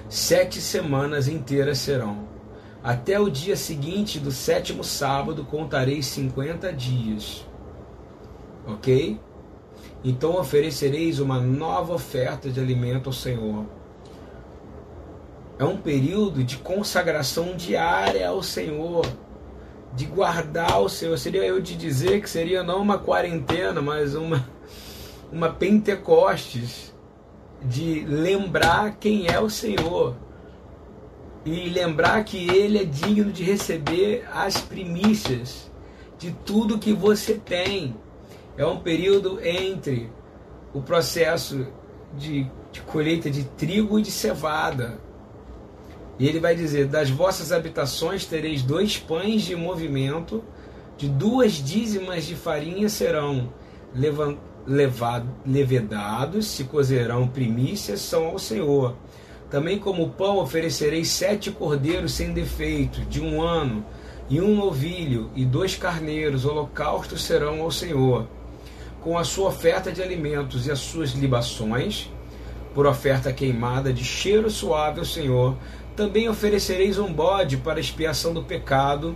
[0.09, 2.27] sete semanas inteiras serão.
[2.83, 7.47] Até o dia seguinte do sétimo sábado contarei cinquenta dias.
[8.67, 9.19] Ok?
[10.03, 13.65] Então oferecereis uma nova oferta de alimento ao Senhor.
[15.57, 19.05] É um período de consagração diária ao Senhor,
[19.93, 21.17] de guardar o Senhor.
[21.17, 24.45] Seria eu de dizer que seria não uma quarentena, mas uma
[25.31, 26.93] uma Pentecostes
[27.61, 30.15] de lembrar quem é o Senhor
[31.43, 35.71] e lembrar que Ele é digno de receber as primícias
[36.17, 37.95] de tudo que você tem.
[38.57, 40.09] É um período entre
[40.73, 41.67] o processo
[42.17, 44.99] de, de colheita de trigo e de cevada.
[46.17, 50.43] E ele vai dizer: Das vossas habitações tereis dois pães de movimento,
[50.97, 53.51] de duas dízimas de farinha serão
[54.65, 58.95] levado, levedados, se cozerão primícias, são ao Senhor.
[59.49, 63.85] Também como pão oferecerei sete cordeiros sem defeito, de um ano,
[64.29, 68.27] e um novilho, e dois carneiros, holocaustos serão ao Senhor.
[69.01, 72.09] Com a sua oferta de alimentos e as suas libações,
[72.73, 75.55] por oferta queimada de cheiro suave ao Senhor,
[75.95, 79.15] também oferecereis um bode para expiação do pecado,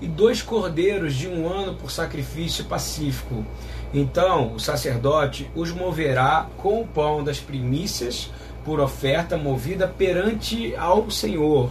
[0.00, 3.44] e dois cordeiros de um ano por sacrifício pacífico.
[3.92, 8.30] Então o sacerdote os moverá com o pão das primícias
[8.64, 11.70] por oferta movida perante ao Senhor.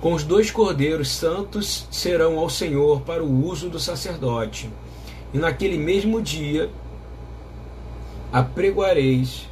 [0.00, 4.68] Com os dois cordeiros santos serão ao Senhor para o uso do sacerdote.
[5.32, 6.68] E naquele mesmo dia
[8.30, 9.48] apregoareis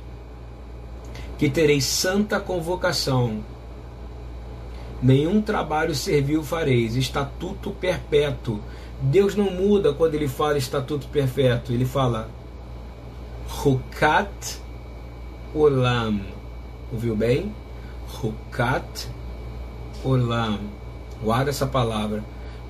[1.39, 3.43] que tereis santa convocação.
[5.03, 8.61] Nenhum trabalho servil fareis, estatuto perpétuo
[9.03, 12.29] Deus não muda quando ele fala estatuto perfeito, ele fala
[13.65, 14.61] Hukat
[15.53, 16.21] Olam.
[16.93, 17.53] Ouviu bem?
[18.23, 19.09] Hukat
[20.05, 20.61] Olam.
[21.21, 22.23] Guarda essa palavra.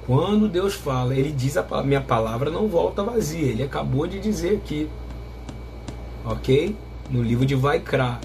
[0.07, 3.49] Quando Deus fala, ele diz a minha palavra não volta vazia.
[3.49, 4.89] Ele acabou de dizer aqui.
[6.25, 6.75] Ok?
[7.11, 8.19] No livro de Vaikra.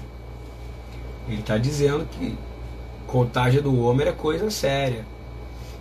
[1.28, 2.34] Ele está dizendo que
[3.08, 5.04] contagem do homem é coisa séria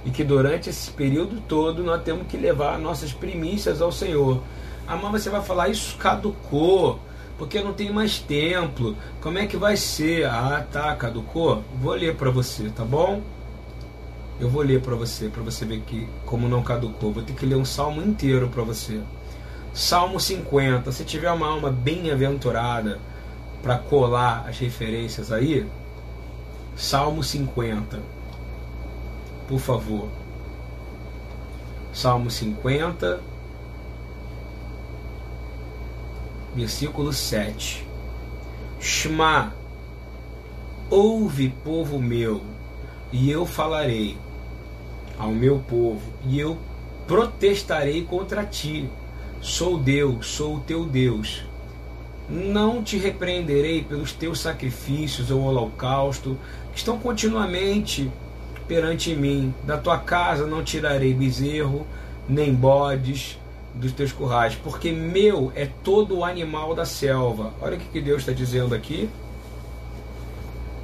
[0.07, 4.41] e que durante esse período todo nós temos que levar nossas primícias ao Senhor.
[4.87, 6.97] Ah, mas você vai falar, isso caducou,
[7.37, 8.95] porque não tem mais templo.
[9.21, 10.25] Como é que vai ser?
[10.25, 11.61] Ah, tá, caducou?
[11.81, 13.21] Vou ler para você, tá bom?
[14.39, 17.11] Eu vou ler para você, para você ver que como não caducou.
[17.11, 19.01] Vou ter que ler um salmo inteiro para você.
[19.73, 20.89] Salmo 50.
[20.93, 22.97] Se tiver uma alma bem-aventurada
[23.61, 25.67] para colar as referências aí,
[26.77, 28.17] Salmo 50
[29.47, 30.09] por favor.
[31.93, 33.21] Salmo 50,
[36.55, 37.87] versículo 7.
[38.79, 39.53] Shema,
[40.89, 42.41] ouve, povo meu,
[43.11, 44.17] e eu falarei
[45.17, 46.57] ao meu povo, e eu
[47.07, 48.87] protestarei contra ti.
[49.41, 51.43] Sou Deus, sou o teu Deus.
[52.29, 56.37] Não te repreenderei pelos teus sacrifícios ou holocausto,
[56.71, 58.11] que estão continuamente
[58.67, 59.53] perante mim.
[59.63, 61.87] Da tua casa não tirarei bezerro,
[62.27, 63.39] nem bodes
[63.73, 67.53] dos teus currais, porque meu é todo o animal da selva.
[67.61, 69.09] Olha o que Deus está dizendo aqui.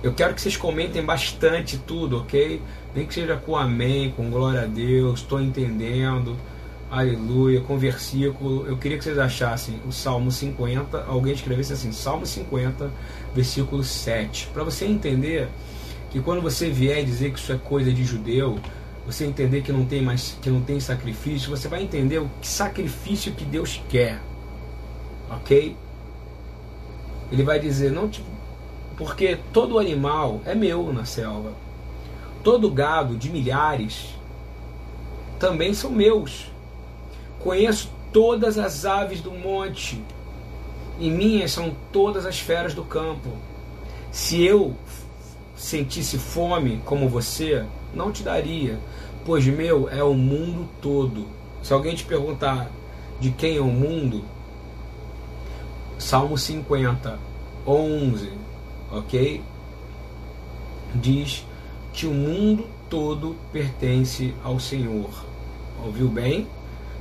[0.01, 2.61] Eu quero que vocês comentem bastante tudo, ok?
[2.93, 6.37] Nem que seja com amém, com glória a Deus, estou entendendo,
[6.93, 8.67] aleluia, com versículo.
[8.67, 12.91] Eu queria que vocês achassem o Salmo 50, alguém escrevesse assim, Salmo 50,
[13.33, 15.49] versículo 7, para você entender
[16.11, 18.59] que quando você vier dizer que isso é coisa de judeu,
[19.07, 22.47] você entender que não tem mais que não tem sacrifício, você vai entender o que
[22.47, 24.21] sacrifício que Deus quer.
[25.31, 25.75] OK?
[27.31, 28.09] Ele vai dizer não
[28.95, 31.53] porque todo animal é meu na selva.
[32.43, 34.09] Todo gado de milhares
[35.39, 36.52] também são meus.
[37.43, 40.01] Conheço todas as aves do monte,
[40.97, 43.29] e minhas são todas as feras do campo.
[44.11, 44.73] Se eu
[45.55, 48.79] sentisse fome como você, não te daria,
[49.25, 51.27] pois meu é o mundo todo.
[51.61, 52.69] Se alguém te perguntar
[53.19, 54.23] de quem é o mundo,
[55.97, 57.19] Salmo 50,
[57.65, 58.29] 11,
[58.91, 59.41] ok?
[60.95, 61.45] Diz
[61.91, 65.09] que o mundo todo pertence ao Senhor.
[65.83, 66.47] Ouviu bem?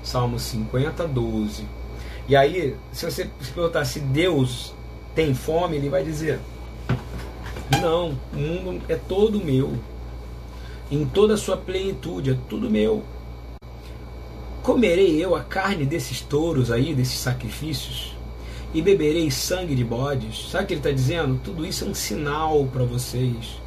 [0.03, 1.65] Salmo 50, 12.
[2.29, 4.75] E aí, se você se perguntar se Deus
[5.15, 6.41] tem fome, ele vai dizer:
[7.81, 9.73] Não, o mundo é todo meu.
[10.91, 13.03] Em toda a sua plenitude, é tudo meu.
[14.63, 18.15] Comerei eu a carne desses touros aí, desses sacrifícios?
[18.75, 20.51] E beberei sangue de bodes?
[20.51, 21.41] Sabe o que ele está dizendo?
[21.43, 23.61] Tudo isso é um sinal para vocês.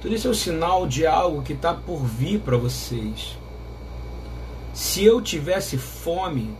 [0.00, 3.36] Tudo isso é um sinal de algo que está por vir para vocês.
[4.76, 6.50] Se eu tivesse fome,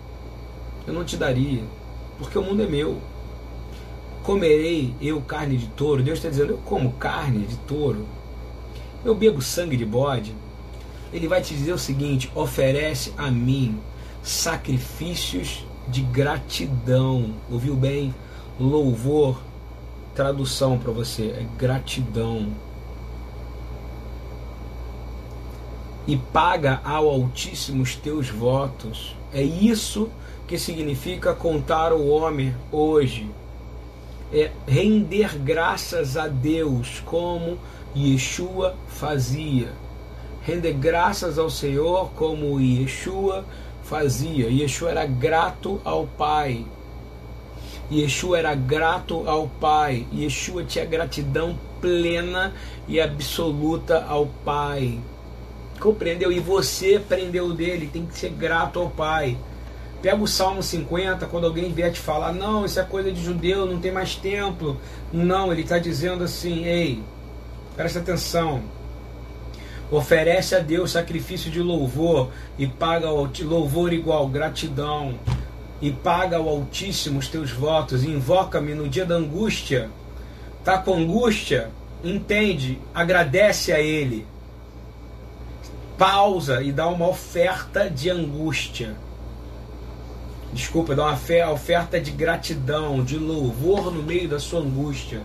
[0.86, 1.62] eu não te daria,
[2.16, 2.98] porque o mundo é meu.
[4.22, 6.02] Comerei eu carne de touro?
[6.02, 8.06] Deus está dizendo, eu como carne de touro.
[9.04, 10.34] Eu bebo sangue de bode.
[11.12, 13.78] Ele vai te dizer o seguinte: oferece a mim
[14.22, 17.34] sacrifícios de gratidão.
[17.50, 18.14] Ouviu bem?
[18.58, 19.38] Louvor.
[20.14, 22.48] Tradução para você é gratidão.
[26.06, 29.16] E paga ao Altíssimo os teus votos.
[29.32, 30.08] É isso
[30.46, 33.28] que significa contar o homem hoje.
[34.32, 37.58] É render graças a Deus, como
[37.96, 39.68] Yeshua fazia.
[40.42, 43.44] Render graças ao Senhor, como Yeshua
[43.82, 44.48] fazia.
[44.48, 46.64] Yeshua era grato ao Pai.
[47.90, 50.06] Yeshua era grato ao Pai.
[50.12, 52.52] Yeshua tinha gratidão plena
[52.88, 55.00] e absoluta ao Pai.
[55.80, 56.32] Compreendeu?
[56.32, 59.36] E você aprendeu dele, tem que ser grato ao Pai.
[60.02, 63.66] Pega o Salmo 50, quando alguém vier te falar, não, isso é coisa de judeu,
[63.66, 64.78] não tem mais templo.
[65.12, 67.02] Não, ele está dizendo assim, ei,
[67.74, 68.62] presta atenção.
[69.90, 75.18] Oferece a Deus sacrifício de louvor e paga o louvor igual, gratidão.
[75.80, 78.02] E paga ao Altíssimo os teus votos.
[78.02, 79.90] Invoca-me no dia da angústia.
[80.64, 81.70] Tá com angústia?
[82.02, 82.78] Entende?
[82.94, 84.26] Agradece a Ele.
[85.98, 88.96] Pausa e dá uma oferta de angústia
[90.56, 95.20] desculpa, dá uma oferta de gratidão, de louvor no meio da sua angústia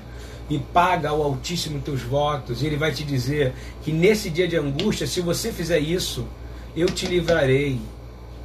[0.49, 2.61] e paga ao Altíssimo teus votos.
[2.61, 6.28] E ele vai te dizer que nesse dia de angústia, se você fizer isso,
[6.76, 7.80] eu te livrarei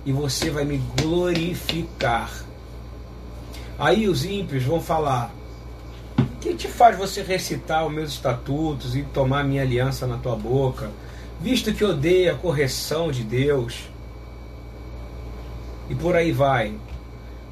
[0.04, 2.30] e você vai me glorificar.
[3.78, 5.34] Aí os ímpios vão falar:
[6.40, 10.90] que te faz você recitar os meus estatutos e tomar minha aliança na tua boca,
[11.40, 13.88] visto que odeia a correção de Deus?
[15.88, 16.74] e por aí vai.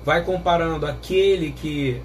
[0.04, 2.00] Vai comparando aquele que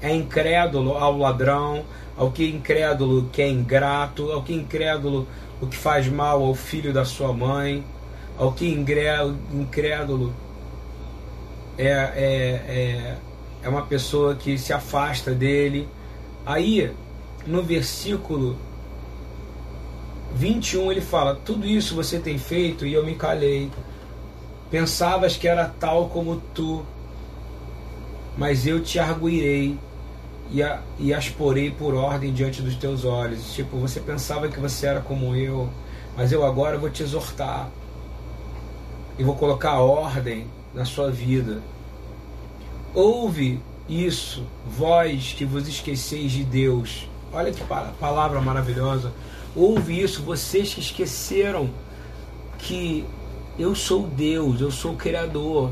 [0.00, 1.84] é incrédulo ao ladrão,
[2.16, 5.28] ao que é incrédulo que é ingrato, ao que é incrédulo
[5.60, 7.84] o que faz mal ao filho da sua mãe,
[8.38, 10.34] ao que incrédulo
[11.76, 11.96] é, é,
[12.68, 13.16] é,
[13.62, 15.86] é uma pessoa que se afasta dele.
[16.44, 16.90] Aí,
[17.46, 18.56] no versículo
[20.34, 23.70] 21, ele fala: Tudo isso você tem feito e eu me calei.
[24.70, 26.84] Pensavas que era tal como tu,
[28.36, 29.76] mas eu te arguirei
[30.50, 33.52] e, a, e as porei por ordem diante dos teus olhos.
[33.52, 35.68] Tipo, você pensava que você era como eu,
[36.16, 37.68] mas eu agora vou te exortar
[39.18, 41.60] e vou colocar ordem na sua vida.
[42.94, 47.08] Ouve isso, vós que vos esqueceis de Deus.
[47.32, 49.12] Olha que palavra maravilhosa.
[49.54, 51.70] Ouve isso, vocês que esqueceram
[52.58, 53.04] que
[53.58, 55.70] eu sou Deus, eu sou o Criador.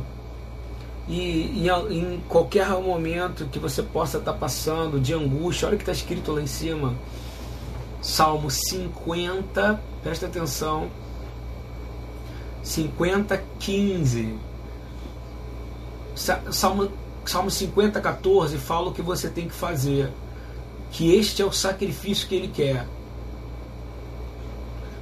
[1.09, 5.83] E em, em qualquer momento que você possa estar passando de angústia, olha o que
[5.83, 6.95] está escrito lá em cima.
[8.03, 10.91] Salmo 50, presta atenção.
[12.63, 14.35] 50, 15.
[16.51, 16.91] Salmo,
[17.25, 20.11] Salmo 50, 14 fala o que você tem que fazer.
[20.91, 22.87] Que este é o sacrifício que ele quer.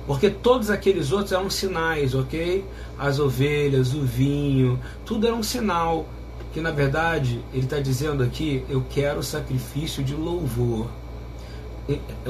[0.07, 2.65] Porque todos aqueles outros eram sinais, ok?
[2.99, 6.07] As ovelhas, o vinho, tudo era um sinal.
[6.53, 10.87] Que na verdade ele está dizendo aqui: eu quero sacrifício de louvor.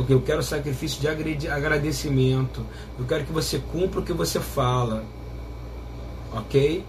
[0.09, 2.64] Eu quero sacrifício de agradecimento.
[2.99, 5.05] Eu quero que você cumpra o que você fala.
[6.33, 6.85] Ok?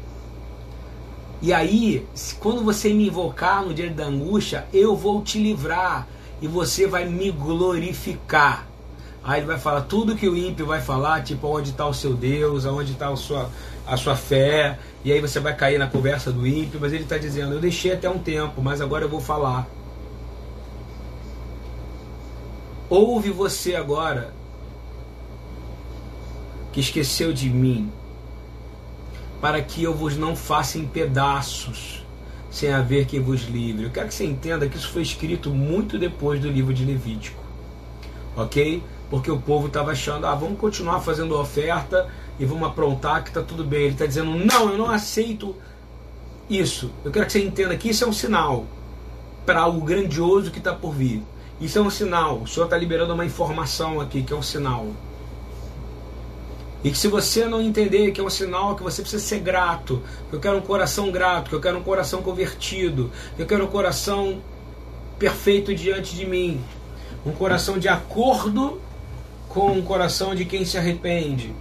[1.42, 2.06] E aí,
[2.40, 6.08] quando você me invocar no dia da angústia, eu vou te livrar
[6.42, 8.68] e você vai me glorificar.
[9.28, 12.14] Aí ele vai falar tudo que o ímpio vai falar, tipo onde está o seu
[12.14, 13.52] Deus, aonde está a sua,
[13.86, 17.18] a sua fé, e aí você vai cair na conversa do ímpio, mas ele está
[17.18, 19.68] dizendo, eu deixei até um tempo, mas agora eu vou falar.
[22.90, 24.34] Ouve você agora
[26.72, 27.92] que esqueceu de mim,
[29.42, 32.06] para que eu vos não faça em pedaços,
[32.50, 33.84] sem haver quem vos livre.
[33.84, 37.44] Eu quero que você entenda que isso foi escrito muito depois do livro de Levítico,
[38.34, 38.82] ok?
[39.10, 43.42] Porque o povo estava achando, ah, vamos continuar fazendo oferta e vamos aprontar que está
[43.42, 43.84] tudo bem.
[43.84, 45.56] Ele está dizendo, não, eu não aceito
[46.50, 46.92] isso.
[47.06, 48.66] Eu quero que você entenda que isso é um sinal
[49.46, 51.24] para algo grandioso que está por vir.
[51.60, 52.40] Isso é um sinal.
[52.40, 54.88] O Senhor está liberando uma informação aqui que é um sinal.
[56.84, 60.04] E que se você não entender que é um sinal que você precisa ser grato,
[60.30, 63.64] que eu quero um coração grato, que eu quero um coração convertido, que eu quero
[63.64, 64.40] um coração
[65.18, 66.62] perfeito diante de mim,
[67.26, 68.80] um coração de acordo
[69.58, 71.52] com um coração de quem se arrepende.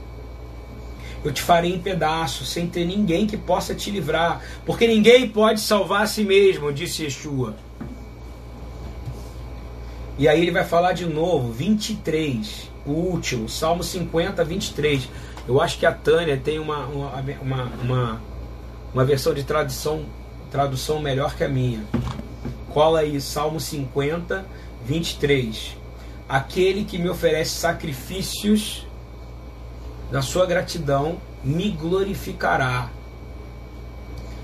[1.24, 5.60] Eu te farei em pedaços, sem ter ninguém que possa te livrar, porque ninguém pode
[5.60, 7.56] salvar a si mesmo, disse Yeshua.
[10.18, 15.08] E aí ele vai falar de novo, 23, o último, Salmo 50, 23.
[15.48, 18.22] Eu acho que a Tânia tem uma, uma, uma, uma,
[18.92, 20.04] uma versão de tradução,
[20.50, 21.82] tradução melhor que a minha.
[22.68, 24.44] Cola aí, Salmo 50,
[24.84, 25.85] 23.
[26.28, 28.84] Aquele que me oferece sacrifícios
[30.10, 32.90] da sua gratidão me glorificará.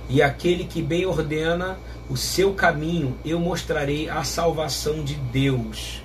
[0.08, 1.76] E aquele que bem ordena
[2.08, 6.04] o seu caminho, eu mostrarei a salvação de Deus.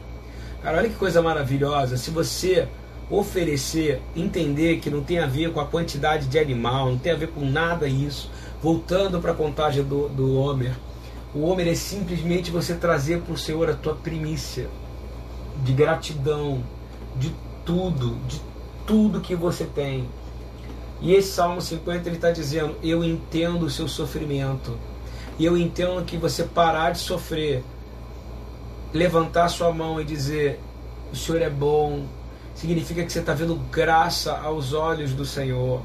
[0.64, 1.95] Cara, olha que coisa maravilhosa.
[1.95, 2.68] Se você
[3.08, 7.16] oferecer, entender que não tem a ver com a quantidade de animal, não tem a
[7.16, 8.32] ver com nada isso.
[8.64, 10.74] Voltando para a contagem do, do Homer,
[11.36, 14.68] o Homer é simplesmente você trazer para o Senhor a tua primícia
[15.64, 16.64] de gratidão,
[17.16, 17.34] de
[17.66, 18.42] tudo, de
[18.86, 20.08] tudo que você tem.
[21.02, 24.78] E esse Salmo 50 ele está dizendo: Eu entendo o seu sofrimento
[25.38, 27.64] e eu entendo que você parar de sofrer,
[28.94, 30.60] levantar sua mão e dizer:
[31.12, 32.06] O Senhor é bom,
[32.56, 35.82] significa que você está vendo graça aos olhos do Senhor.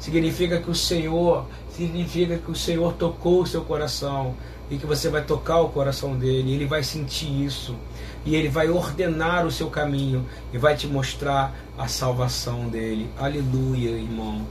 [0.00, 4.34] Significa que o Senhor, significa que o Senhor tocou o seu coração
[4.70, 7.74] e que você vai tocar o coração dele, ele vai sentir isso
[8.28, 13.08] e ele vai ordenar o seu caminho e vai te mostrar a salvação dele.
[13.18, 14.46] Aleluia, irmão.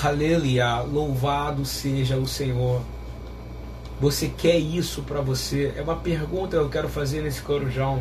[0.00, 2.82] Aleluia, louvado seja o Senhor.
[4.00, 5.74] Você quer isso para você?
[5.76, 8.00] É uma pergunta que eu quero fazer nesse corujão.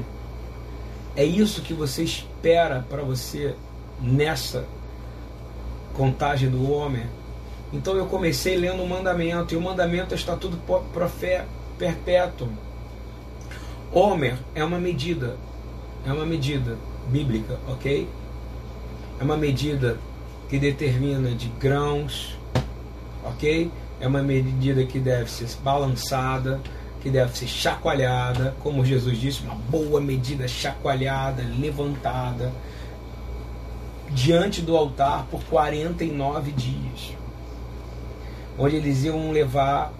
[1.15, 3.55] É isso que você espera para você
[3.99, 4.63] nessa
[5.95, 7.07] contagem do homem?
[7.73, 10.55] Então eu comecei lendo o mandamento, e o mandamento é estatuto
[10.93, 11.45] profé
[11.79, 12.49] perpétuo.
[13.93, 15.37] Homer é uma medida,
[16.05, 16.77] é uma medida
[17.09, 18.07] bíblica, ok?
[19.19, 19.97] É uma medida
[20.49, 22.37] que determina de grãos,
[23.23, 23.71] ok?
[24.03, 26.59] é uma medida que deve ser balançada,
[27.01, 32.51] que deve ser chacoalhada, como Jesus disse, uma boa medida chacoalhada, levantada,
[34.09, 37.13] diante do altar por 49 dias,
[38.59, 39.93] onde eles iam levar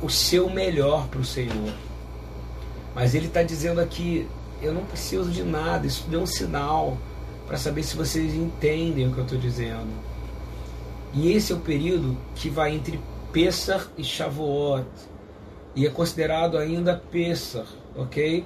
[0.00, 1.72] o seu melhor para o Senhor.
[3.00, 4.28] Mas ele está dizendo aqui:
[4.60, 6.98] eu não preciso de nada, isso deu um sinal
[7.46, 9.88] para saber se vocês entendem o que eu estou dizendo.
[11.14, 13.00] E esse é o período que vai entre
[13.32, 14.84] Pessah e Shavuot.
[15.74, 17.64] E é considerado ainda Pessah,
[17.96, 18.44] ok?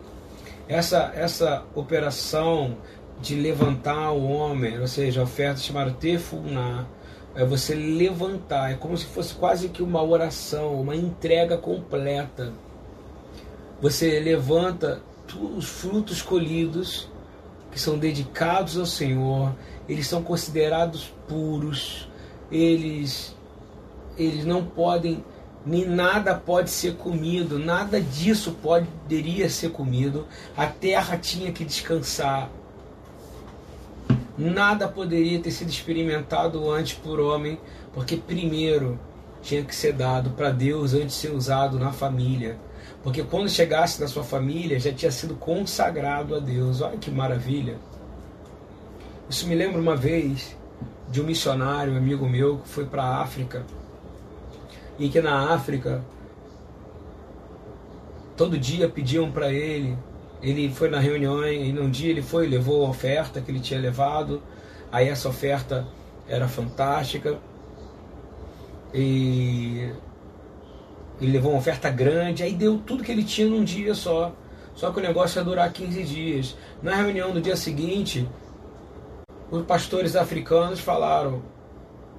[0.68, 2.76] Essa, essa operação
[3.20, 6.86] de levantar o homem, ou seja, a oferta chamada Tefuná,
[7.34, 12.52] é você levantar, é como se fosse quase que uma oração, uma entrega completa.
[13.84, 15.02] Você levanta
[15.38, 17.06] os frutos colhidos
[17.70, 19.54] que são dedicados ao Senhor,
[19.86, 22.08] eles são considerados puros,
[22.50, 23.36] eles
[24.16, 25.22] eles não podem
[25.66, 30.26] nem nada pode ser comido, nada disso poderia ser comido.
[30.56, 32.50] A terra tinha que descansar.
[34.38, 37.60] Nada poderia ter sido experimentado antes por homem,
[37.92, 38.98] porque primeiro
[39.44, 42.58] tinha que ser dado para Deus antes de ser usado na família.
[43.02, 46.80] Porque quando chegasse na sua família, já tinha sido consagrado a Deus.
[46.80, 47.76] Olha que maravilha.
[49.28, 50.56] Isso me lembra uma vez
[51.10, 53.64] de um missionário, um amigo meu, que foi para a África.
[54.98, 56.02] E que na África,
[58.34, 59.98] todo dia pediam para ele.
[60.40, 63.78] Ele foi na reunião e num dia ele foi, levou a oferta que ele tinha
[63.78, 64.42] levado.
[64.90, 65.86] Aí essa oferta
[66.26, 67.38] era fantástica.
[68.94, 69.92] E
[71.20, 74.32] ele levou uma oferta grande, aí deu tudo que ele tinha num dia só.
[74.74, 76.56] Só que o negócio ia durar 15 dias.
[76.80, 78.28] Na reunião do dia seguinte,
[79.50, 81.42] os pastores africanos falaram: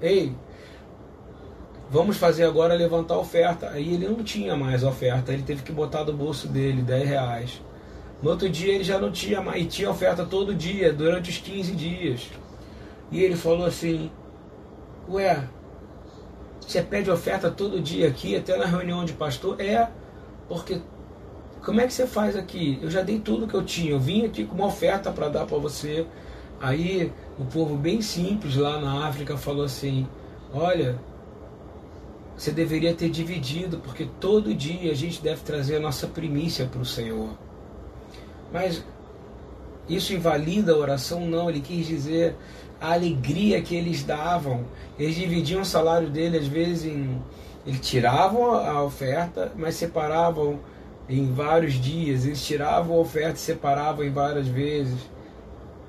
[0.02, 0.34] Ei,
[1.90, 3.70] vamos fazer agora levantar a oferta.
[3.70, 7.62] Aí ele não tinha mais oferta, ele teve que botar do bolso dele 10 reais.
[8.22, 11.38] No outro dia ele já não tinha mais, e tinha oferta todo dia, durante os
[11.38, 12.30] 15 dias.
[13.12, 14.10] E ele falou assim:
[15.10, 15.48] Ué,
[16.72, 19.60] você pede oferta todo dia aqui, até na reunião de pastor?
[19.60, 19.90] É,
[20.48, 20.82] porque
[21.64, 22.78] como é que você faz aqui?
[22.82, 25.46] Eu já dei tudo que eu tinha, eu vim aqui com uma oferta para dar
[25.46, 26.06] para você.
[26.60, 30.08] Aí o povo bem simples lá na África falou assim:
[30.54, 31.00] Olha,
[32.38, 36.82] você deveria ter dividido, porque todo dia a gente deve trazer a nossa primícia para
[36.82, 37.30] o Senhor.
[38.54, 38.84] Mas
[39.90, 41.26] isso invalida a oração?
[41.28, 42.36] Não, ele quis dizer
[42.80, 44.66] a alegria que eles davam.
[44.98, 47.22] Eles dividiam o salário dele, às vezes, em.
[47.66, 50.60] Eles tiravam a oferta, mas separavam
[51.10, 52.26] em vários dias.
[52.26, 55.00] Eles tiravam a oferta e separavam em várias vezes.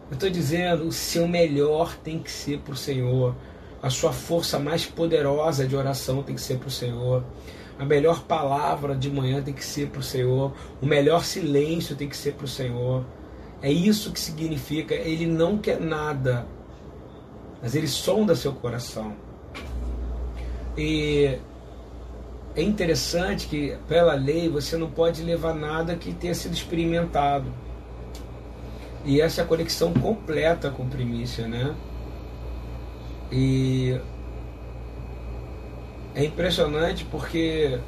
[0.08, 3.34] Eu estou dizendo, o seu melhor tem que ser para o Senhor.
[3.82, 7.24] A sua força mais poderosa de oração tem que ser para o Senhor.
[7.78, 10.52] A melhor palavra de manhã tem que ser para o Senhor.
[10.80, 13.04] O melhor silêncio tem que ser para o Senhor.
[13.60, 14.94] É isso que significa.
[14.94, 16.46] Ele não quer nada,
[17.66, 19.12] mas ele sonda seu coração.
[20.78, 21.36] E
[22.54, 27.52] é interessante que, pela lei, você não pode levar nada que tenha sido experimentado.
[29.04, 31.74] E essa é a conexão completa com primícia, né?
[33.32, 34.00] E
[36.14, 37.80] é impressionante porque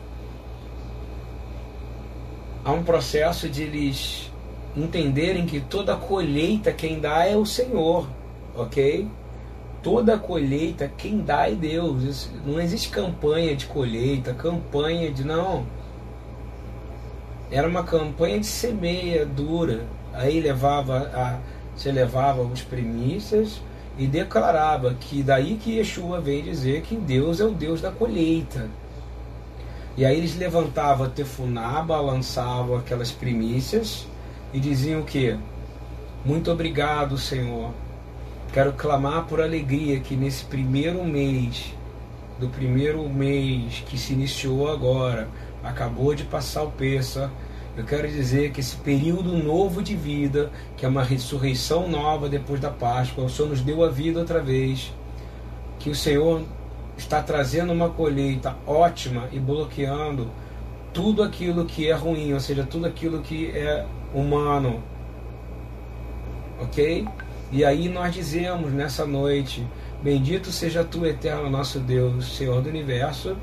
[2.65, 4.29] há um processo de eles
[4.77, 8.09] entenderem que toda colheita quem dá é o Senhor,
[8.57, 9.09] ok?
[9.83, 12.29] Toda colheita quem dá é Deus.
[12.45, 15.67] Não existe campanha de colheita, campanha de não.
[17.51, 19.85] Era uma campanha de semeia dura.
[20.13, 21.39] Aí levava a,
[21.77, 23.61] você levava os primícias
[23.97, 28.69] e declarava que daí que Yeshua veio dizer que Deus é o Deus da colheita.
[29.97, 34.07] E aí eles levantavam a tefuná, balançavam aquelas primícias
[34.53, 35.37] e diziam o que?
[36.25, 37.73] Muito obrigado, Senhor.
[38.53, 41.75] Quero clamar por alegria que nesse primeiro mês,
[42.41, 45.29] do primeiro mês que se iniciou agora,
[45.63, 47.31] acabou de passar o Peça,
[47.77, 52.59] eu quero dizer que esse período novo de vida, que é uma ressurreição nova depois
[52.59, 54.93] da Páscoa, o Senhor nos deu a vida outra vez,
[55.79, 56.43] que o Senhor
[56.97, 60.29] está trazendo uma colheita ótima e bloqueando
[60.93, 64.83] tudo aquilo que é ruim, ou seja, tudo aquilo que é humano.
[66.61, 67.07] Ok?
[67.51, 69.67] E aí nós dizemos nessa noite:
[70.03, 73.37] Bendito seja tu, eterno nosso Deus, Senhor do universo.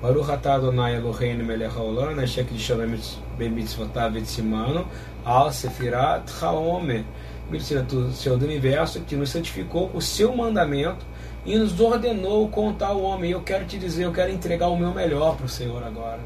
[0.00, 2.96] Baruch atah Adonai Eloheinu melech haolam, asher kiddushanu
[3.36, 4.86] bemitzvotav etzimanu,
[5.24, 7.04] al sefirat haomer.
[7.50, 11.04] Bendito tu, Senhor do universo, que nos santificou o seu mandamento
[11.44, 13.32] e nos ordenou contar o homem.
[13.32, 16.20] Eu quero te dizer, eu quero entregar o meu melhor para o Senhor agora.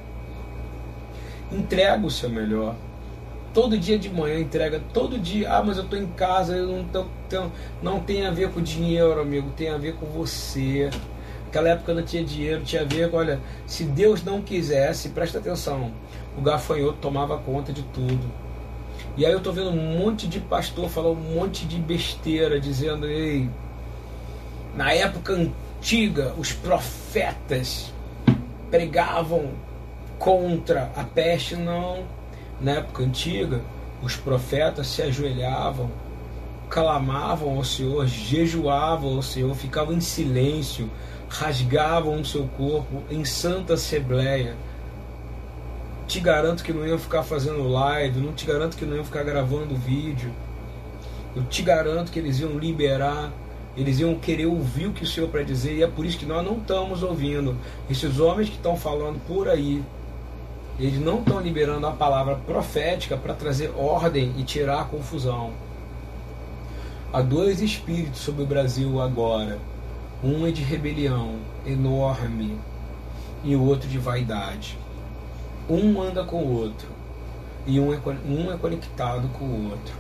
[1.50, 2.74] Entrega o seu melhor
[3.52, 5.52] todo dia de manhã entrega, todo dia.
[5.52, 7.46] Ah, mas eu estou em casa, eu não, tô, tô,
[7.82, 10.90] não tem a ver com dinheiro, amigo, tem a ver com você.
[11.44, 15.38] Naquela época não tinha dinheiro, tinha a ver com, olha, se Deus não quisesse, presta
[15.38, 15.92] atenção,
[16.36, 18.42] o gafanhoto tomava conta de tudo.
[19.16, 23.06] E aí eu estou vendo um monte de pastor falar um monte de besteira, dizendo,
[23.06, 23.50] ei,
[24.74, 27.92] na época antiga, os profetas
[28.70, 29.50] pregavam
[30.18, 32.21] contra a peste, não
[32.62, 33.60] na época antiga,
[34.02, 35.90] os profetas se ajoelhavam,
[36.68, 40.89] clamavam ao Senhor, jejuavam ao Senhor, ficavam em silêncio,
[41.28, 44.55] rasgavam o seu corpo em santa assembleia.
[46.06, 49.22] Te garanto que não iam ficar fazendo live, não te garanto que não iam ficar
[49.22, 50.32] gravando vídeo.
[51.34, 53.32] Eu te garanto que eles iam liberar,
[53.76, 56.26] eles iam querer ouvir o que o Senhor para dizer, e é por isso que
[56.26, 57.56] nós não estamos ouvindo.
[57.90, 59.82] Esses homens que estão falando por aí,
[60.82, 65.52] eles não estão liberando a palavra profética para trazer ordem e tirar a confusão.
[67.12, 69.60] Há dois espíritos sobre o Brasil agora.
[70.24, 72.59] Um é de rebelião enorme
[73.44, 74.76] e o outro de vaidade.
[75.70, 76.88] Um anda com o outro
[77.64, 79.94] e um é, um é conectado com o outro.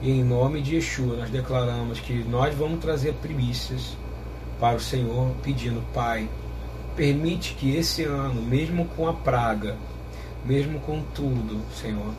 [0.00, 3.96] E em nome de Yeshua nós declaramos que nós vamos trazer primícias
[4.60, 6.28] para o Senhor, pedindo, Pai,
[6.94, 9.76] permite que esse ano, mesmo com a praga,
[10.44, 12.12] mesmo com tudo, Senhor.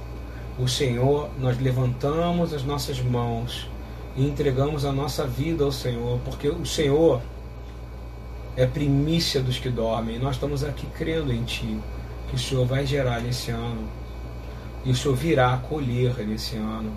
[0.57, 3.67] O Senhor, nós levantamos as nossas mãos
[4.15, 7.21] e entregamos a nossa vida ao Senhor, porque o Senhor
[8.55, 10.19] é primícia dos que dormem.
[10.19, 11.79] Nós estamos aqui crendo em Ti,
[12.29, 13.87] que o Senhor vai gerar nesse ano.
[14.85, 16.91] E o Senhor virá colher nesse ano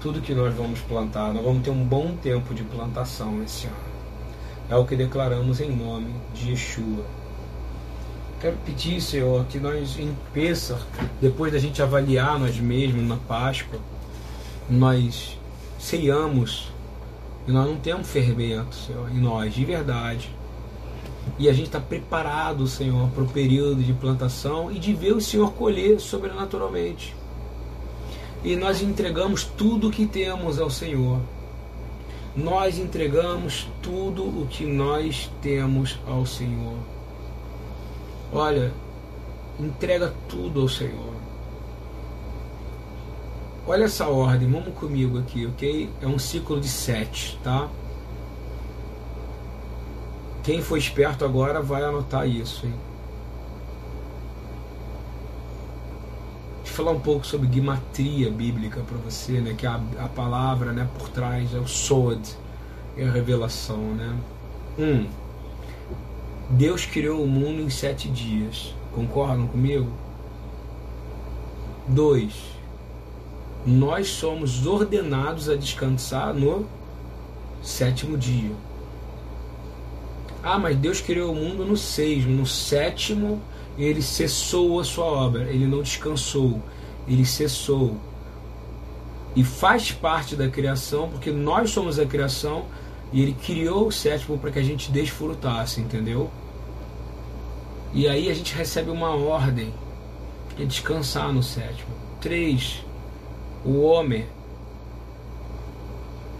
[0.00, 1.32] tudo que nós vamos plantar.
[1.32, 3.90] Nós vamos ter um bom tempo de plantação esse ano.
[4.68, 7.04] É o que declaramos em nome de Yeshua.
[8.40, 10.80] Quero pedir, Senhor, que nós em Pêssar,
[11.20, 13.78] depois da gente avaliar nós mesmos na Páscoa,
[14.66, 15.38] nós
[15.78, 16.72] ceiamos
[17.46, 20.34] e nós não temos fermento, Senhor, em nós, de verdade.
[21.38, 25.20] E a gente está preparado, Senhor, para o período de plantação e de ver o
[25.20, 27.14] Senhor colher sobrenaturalmente.
[28.42, 31.20] E nós entregamos tudo o que temos ao Senhor.
[32.34, 36.99] Nós entregamos tudo o que nós temos ao Senhor.
[38.32, 38.80] Olha,
[39.58, 41.24] entrega tudo ao Senhor.
[43.64, 45.96] Olha essa ordem, vamos comigo aqui, ok?
[46.00, 47.76] É um ciclo de sete, tá?
[50.42, 52.84] Quem foi esperto agora vai anotar isso, hein?
[56.62, 59.54] Deixa eu falar um pouco sobre guimatria bíblica para você, né?
[59.54, 62.38] Que a, a palavra, né, por trás é o sod,
[62.96, 64.24] é a revelação, né?
[64.78, 65.12] Um,
[66.50, 68.74] Deus criou o mundo em sete dias.
[68.92, 69.88] Concordam comigo?
[71.86, 72.32] Dois,
[73.64, 76.66] nós somos ordenados a descansar no
[77.62, 78.50] sétimo dia.
[80.42, 83.40] Ah, mas Deus criou o mundo no seis, no sétimo
[83.78, 86.60] ele cessou a sua obra, ele não descansou,
[87.06, 87.96] ele cessou.
[89.36, 92.64] E faz parte da criação, porque nós somos a criação,
[93.12, 96.30] e ele criou o sétimo para que a gente desfrutasse, entendeu?
[97.92, 99.72] E aí a gente recebe uma ordem
[100.56, 101.90] de descansar no sétimo.
[102.20, 102.84] Três,
[103.64, 104.26] o homem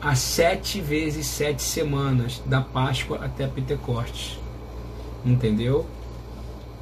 [0.01, 4.39] há sete vezes sete semanas, da Páscoa até Pentecostes.
[5.25, 5.87] Entendeu?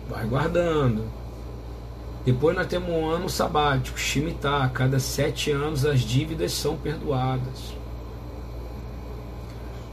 [0.08, 1.04] Vai guardando.
[2.24, 4.70] Depois nós temos um ano sabático, Shemitah.
[4.72, 7.74] Cada sete anos as dívidas são perdoadas.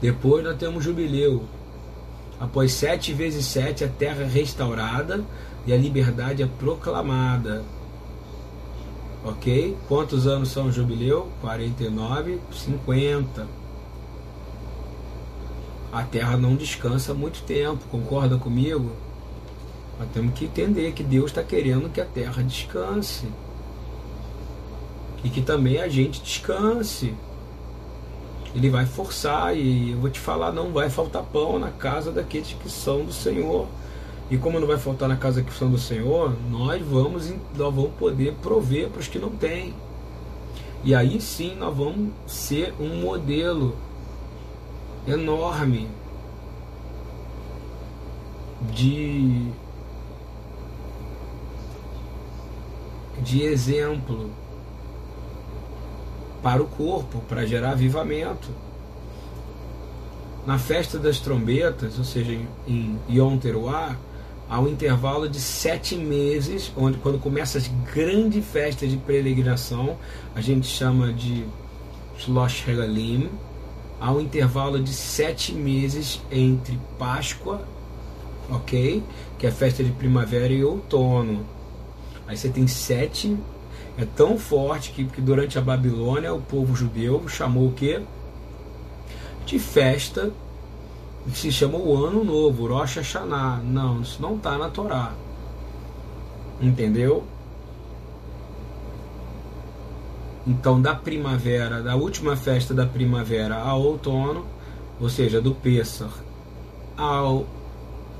[0.00, 1.44] Depois nós temos jubileu.
[2.38, 5.24] Após sete vezes sete, a terra é restaurada
[5.66, 7.64] e a liberdade é proclamada.
[9.24, 9.76] Ok?
[9.88, 11.28] Quantos anos são o jubileu?
[11.40, 13.46] 49, 50.
[15.92, 18.92] A terra não descansa muito tempo, concorda comigo?
[19.98, 23.26] Nós temos que entender que Deus está querendo que a terra descanse.
[25.24, 27.14] E que também a gente descanse.
[28.56, 32.54] Ele vai forçar, e eu vou te falar, não vai faltar pão na casa daqueles
[32.54, 33.66] que são do Senhor.
[34.30, 37.92] E como não vai faltar na casa que são do Senhor, nós vamos, nós vamos
[37.98, 39.74] poder prover para os que não têm.
[40.82, 43.76] E aí sim nós vamos ser um modelo
[45.06, 45.86] enorme
[48.72, 49.50] de
[53.22, 54.30] de exemplo
[56.42, 58.48] para o corpo, para gerar avivamento.
[60.46, 62.38] Na festa das trombetas, ou seja,
[62.68, 63.96] em Yom Teruah,
[64.48, 69.96] há um intervalo de sete meses, onde quando começa as grandes festas de peregrinação,
[70.34, 71.44] a gente chama de
[72.18, 73.28] Shlosh Regalim,
[74.00, 77.62] há um intervalo de sete meses entre Páscoa,
[78.48, 79.02] ok?
[79.38, 81.44] Que é a festa de primavera e outono.
[82.26, 83.36] Aí você tem sete,
[83.98, 88.00] é tão forte que, que durante a Babilônia o povo judeu chamou o que?
[89.46, 90.30] De festa
[91.32, 93.60] se chama o Ano Novo, Rosh Hashanah.
[93.64, 95.12] Não, isso não está na Torá.
[96.60, 97.24] Entendeu?
[100.46, 104.46] Então, da primavera, da última festa da primavera ao outono,
[105.00, 106.10] ou seja, do Pêssar
[106.96, 107.46] ao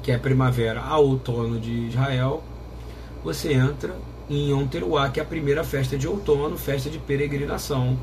[0.02, 2.42] que é primavera ao outono de Israel,
[3.24, 3.94] você entra
[4.28, 7.98] em Yom Teruah, que é a primeira festa de outono, festa de peregrinação.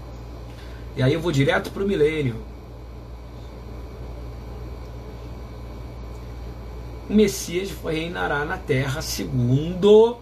[0.96, 2.36] E aí eu vou direto para o milênio.
[7.10, 10.18] o Messias reinará na terra segundo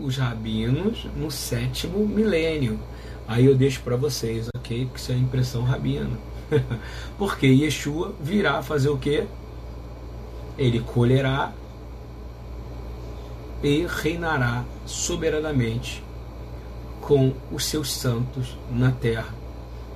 [0.00, 2.78] os rabinos no sétimo milênio.
[3.26, 4.86] Aí eu deixo para vocês, ok?
[4.86, 6.18] Porque isso é impressão rabina.
[7.18, 9.24] Porque Yeshua virá fazer o que?
[10.56, 11.52] Ele colherá
[13.62, 16.02] e reinará soberanamente
[17.00, 19.34] com os seus santos na terra,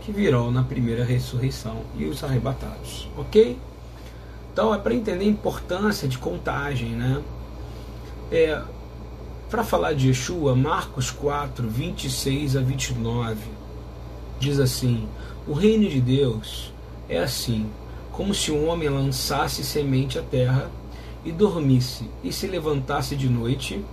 [0.01, 3.59] que virão na primeira ressurreição e os arrebatados, ok?
[4.53, 7.23] Então é para entender a importância de contagem, né?
[8.31, 8.61] É,
[9.51, 13.37] para falar de Yeshua, Marcos 4, 26 a 29,
[14.41, 15.07] diz assim:
[15.47, 16.73] O reino de Deus
[17.09, 17.67] é assim,
[18.11, 20.71] como se um homem lançasse semente à terra
[21.25, 23.85] e dormisse, e se levantasse de noite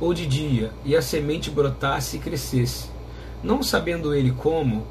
[0.00, 2.88] ou de dia, e a semente brotasse e crescesse,
[3.42, 4.84] não sabendo ele como,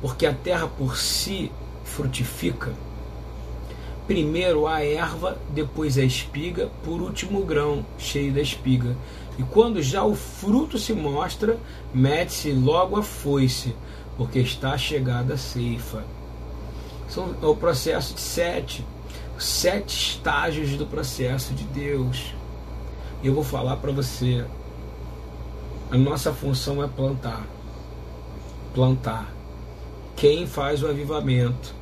[0.00, 1.52] porque a terra por si
[1.84, 2.72] frutifica,
[4.06, 8.96] primeiro a erva, depois a espiga, por último o grão cheio da espiga.
[9.38, 11.58] E quando já o fruto se mostra,
[11.94, 13.74] mete-se logo a foice,
[14.16, 16.04] porque está chegada a ceifa.
[17.12, 18.82] São, o processo de sete,
[19.38, 22.32] sete estágios do processo de Deus.
[23.22, 24.46] Eu vou falar para você,
[25.90, 27.46] a nossa função é plantar.
[28.74, 29.30] Plantar.
[30.16, 31.74] Quem faz o avivamento,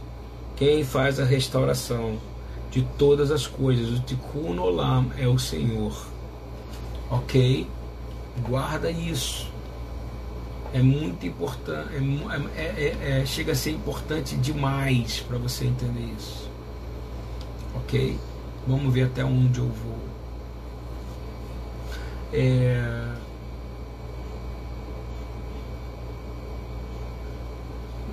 [0.56, 2.18] quem faz a restauração
[2.72, 5.96] de todas as coisas, o Tikkun Olam é o Senhor.
[7.08, 7.68] Ok?
[8.48, 9.49] Guarda isso.
[10.72, 16.14] É muito importante, é, é, é, é, chega a ser importante demais para você entender
[16.16, 16.48] isso.
[17.74, 18.16] Ok?
[18.68, 19.98] Vamos ver até onde eu vou.
[22.32, 23.14] É...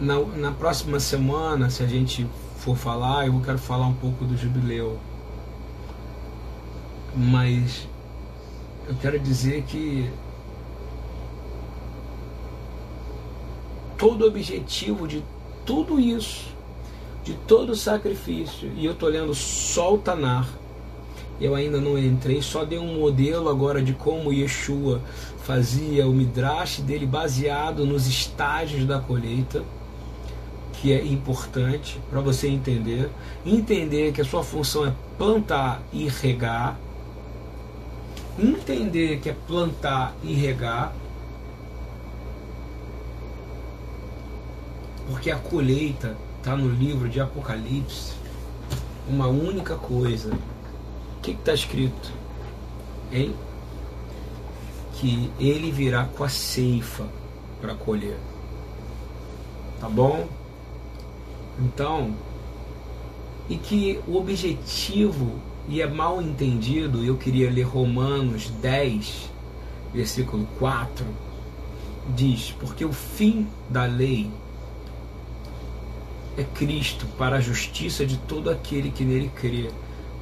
[0.01, 2.27] Na, na próxima semana, se a gente
[2.57, 4.99] for falar, eu quero falar um pouco do jubileu.
[7.15, 7.87] Mas
[8.87, 10.09] eu quero dizer que
[13.97, 15.23] todo o objetivo de
[15.65, 16.45] tudo isso,
[17.23, 20.47] de todo o sacrifício, e eu estou lendo só o Tanar,
[21.39, 25.01] eu ainda não entrei, só dei um modelo agora de como Yeshua
[25.43, 29.63] fazia o midrash dele baseado nos estágios da colheita,
[30.73, 33.09] que é importante para você entender,
[33.45, 36.79] entender que a sua função é plantar e regar,
[38.37, 40.93] entender que é plantar e regar,
[45.07, 48.13] porque a colheita está no livro de Apocalipse,
[49.07, 50.33] uma única coisa.
[51.17, 52.11] O que está escrito?
[53.11, 53.33] Hein?
[54.93, 57.05] Que ele virá com a ceifa
[57.61, 58.17] para colher.
[59.79, 60.27] Tá bom?
[61.59, 62.13] Então,
[63.49, 65.39] e que o objetivo
[65.69, 69.29] e é mal entendido, eu queria ler Romanos 10,
[69.93, 71.05] versículo 4,
[72.15, 74.31] diz: Porque o fim da lei
[76.37, 79.69] é Cristo para a justiça de todo aquele que nele crê.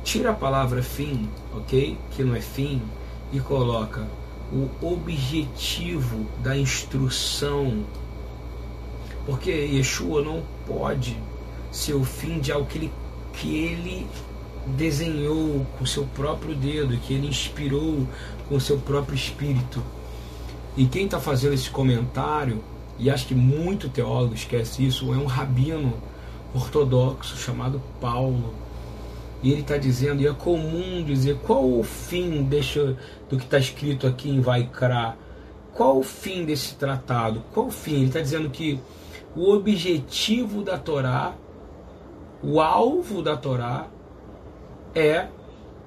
[0.04, 1.98] Tira a palavra fim, ok?
[2.12, 2.82] Que não é fim,
[3.34, 4.08] e coloca
[4.52, 7.84] o objetivo da instrução.
[9.26, 11.18] Porque Yeshua não pode
[11.72, 12.92] ser o fim de algo que ele,
[13.34, 14.08] que ele
[14.68, 18.08] desenhou com seu próprio dedo, que ele inspirou
[18.48, 19.84] com seu próprio espírito.
[20.78, 22.64] E quem está fazendo esse comentário,
[22.98, 26.02] e acho que muito teólogo esquece isso, é um rabino
[26.54, 28.54] ortodoxo chamado Paulo.
[29.44, 32.98] E ele está dizendo, e é comum dizer, qual o fim deixa,
[33.30, 35.18] do que está escrito aqui em Vaikra?
[35.74, 37.44] Qual o fim desse tratado?
[37.54, 37.96] Qual o fim?
[37.96, 38.80] Ele está dizendo que
[39.36, 41.36] o objetivo da Torá,
[42.42, 43.88] o alvo da Torá,
[44.96, 45.28] é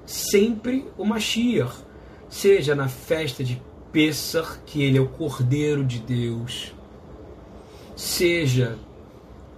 [0.05, 1.73] sempre o Mashiach,
[2.29, 3.59] seja na festa de
[3.91, 6.73] Pessah, que ele é o Cordeiro de Deus,
[7.99, 8.77] seja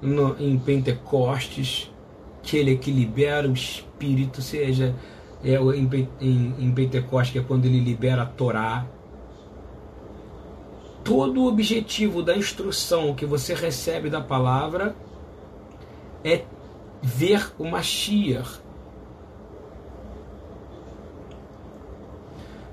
[0.01, 1.91] no, em Pentecostes,
[2.41, 4.95] que ele que libera o Espírito, seja
[5.43, 8.87] é, em, em, em Pentecostes, que é quando ele libera a Torá.
[11.03, 14.95] Todo o objetivo da instrução que você recebe da palavra
[16.23, 16.43] é
[17.03, 18.59] ver o Mashiach,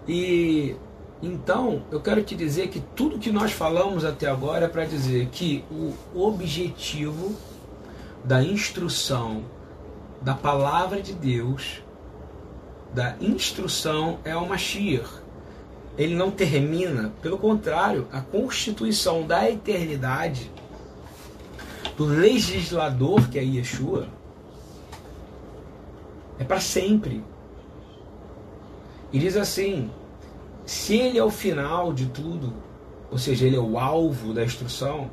[0.08, 0.74] E
[1.22, 5.28] então eu quero te dizer que tudo que nós falamos até agora é para dizer
[5.32, 7.34] que o objetivo
[8.24, 9.44] da instrução
[10.20, 11.82] da palavra de Deus,
[12.92, 15.08] da instrução é o Mashiach.
[15.96, 20.50] Ele não termina, pelo contrário, a constituição da eternidade
[21.96, 24.08] do legislador que é Yeshua
[26.38, 27.24] é para sempre.
[29.12, 29.90] E diz assim:
[30.68, 32.52] se ele é o final de tudo,
[33.10, 35.10] ou seja, ele é o alvo da instrução,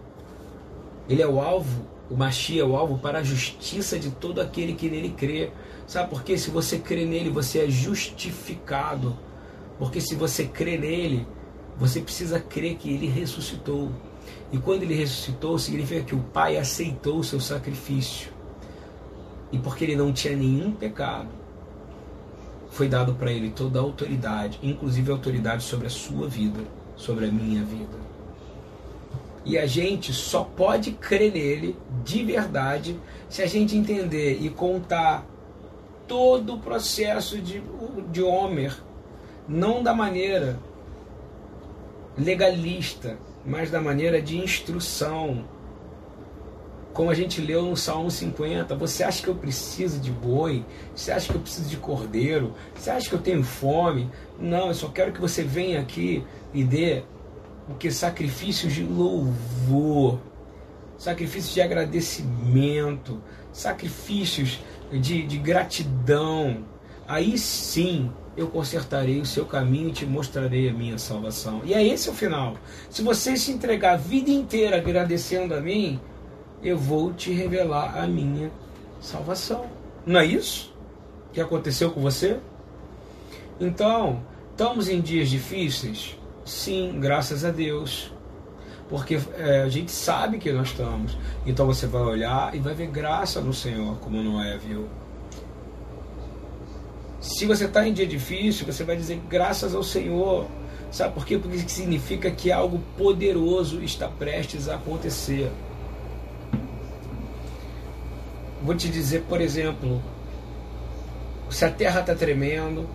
[1.07, 4.73] ele é o alvo, o Machia é o alvo para a justiça de todo aquele
[4.73, 5.52] que nele crê.
[5.88, 6.38] Sabe por quê?
[6.38, 9.18] Se você crê nele, você é justificado.
[9.80, 11.26] Porque se você crê nele,
[11.77, 13.90] você precisa crer que ele ressuscitou.
[14.52, 18.30] E quando ele ressuscitou, significa que o Pai aceitou o seu sacrifício.
[19.53, 21.30] E porque ele não tinha nenhum pecado,
[22.76, 26.60] foi dado para ele toda a autoridade, inclusive autoridade sobre a sua vida,
[26.97, 27.97] sobre a minha vida.
[29.45, 32.99] E a gente só pode crer nele de verdade
[33.30, 35.26] se a gente entender e contar
[36.06, 37.64] todo o processo de,
[38.11, 38.77] de Homer,
[39.47, 40.60] não da maneira
[42.18, 45.45] legalista, mas da maneira de instrução.
[46.95, 50.63] Como a gente leu no Salmo 50, você acha que eu preciso de boi?
[50.95, 52.53] Você acha que eu preciso de cordeiro?
[52.73, 54.09] Você acha que eu tenho fome?
[54.39, 56.23] Não, eu só quero que você venha aqui
[56.53, 57.03] e dê
[57.69, 60.22] o que sacrifícios de louvor,
[60.97, 66.63] sacrifícios de agradecimento, sacrifícios de, de gratidão.
[67.05, 71.61] Aí sim eu consertarei o seu caminho e te mostrarei a minha salvação.
[71.65, 72.55] E é esse o final.
[72.89, 75.99] Se você se entregar a vida inteira agradecendo a mim,
[76.65, 78.51] eu vou te revelar a minha
[78.99, 79.65] salvação.
[80.05, 80.73] Não é isso
[81.31, 82.39] que aconteceu com você?
[83.59, 86.17] Então, estamos em dias difíceis?
[86.43, 88.11] Sim, graças a Deus.
[88.89, 91.17] Porque é, a gente sabe que nós estamos.
[91.45, 94.87] Então você vai olhar e vai ver graça no Senhor, como Noé viu.
[97.19, 100.45] Se você está em dia difícil, você vai dizer graças ao Senhor.
[100.91, 101.37] Sabe por quê?
[101.37, 105.51] Porque significa que algo poderoso está prestes a acontecer.
[108.65, 110.01] Vou te dizer, por exemplo,
[111.51, 112.89] se a terra está tremendo,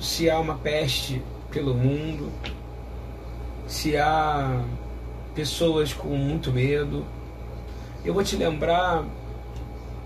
[0.00, 2.32] se há uma peste pelo mundo,
[3.68, 4.60] se há
[5.36, 7.06] pessoas com muito medo,
[8.04, 9.04] eu vou te lembrar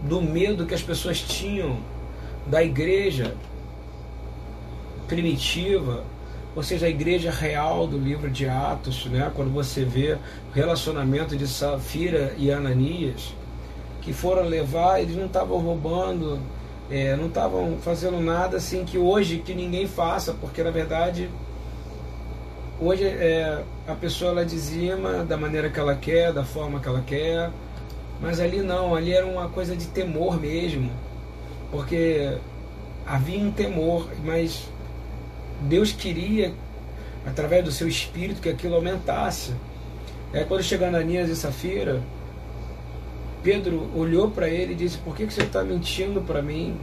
[0.02, 1.78] do medo que as pessoas tinham
[2.46, 3.34] da igreja
[5.06, 6.05] primitiva,
[6.55, 9.32] ou seja, a igreja real do livro de Atos, né?
[9.34, 10.18] quando você vê
[10.50, 13.32] o relacionamento de Safira e Ananias,
[14.00, 16.40] que foram levar, eles não estavam roubando,
[16.90, 21.28] é, não estavam fazendo nada assim que hoje que ninguém faça, porque na verdade
[22.80, 27.02] hoje é, a pessoa ela dizima da maneira que ela quer, da forma que ela
[27.02, 27.50] quer,
[28.20, 30.90] mas ali não, ali era uma coisa de temor mesmo
[31.70, 32.36] porque
[33.06, 34.68] havia um temor, mas
[35.62, 36.52] Deus queria,
[37.26, 39.52] através do seu espírito, que aquilo aumentasse.
[40.32, 42.02] É, quando chegou Ananias e Safira,
[43.48, 46.76] Pedro olhou para ele e disse: Por que, que você está mentindo para mim?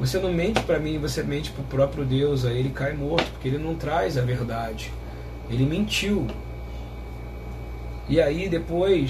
[0.00, 2.44] Você não mente para mim, você mente para o próprio Deus.
[2.44, 4.92] Aí ele cai morto, porque ele não traz a verdade.
[5.48, 6.26] Ele mentiu.
[8.08, 9.06] E aí depois,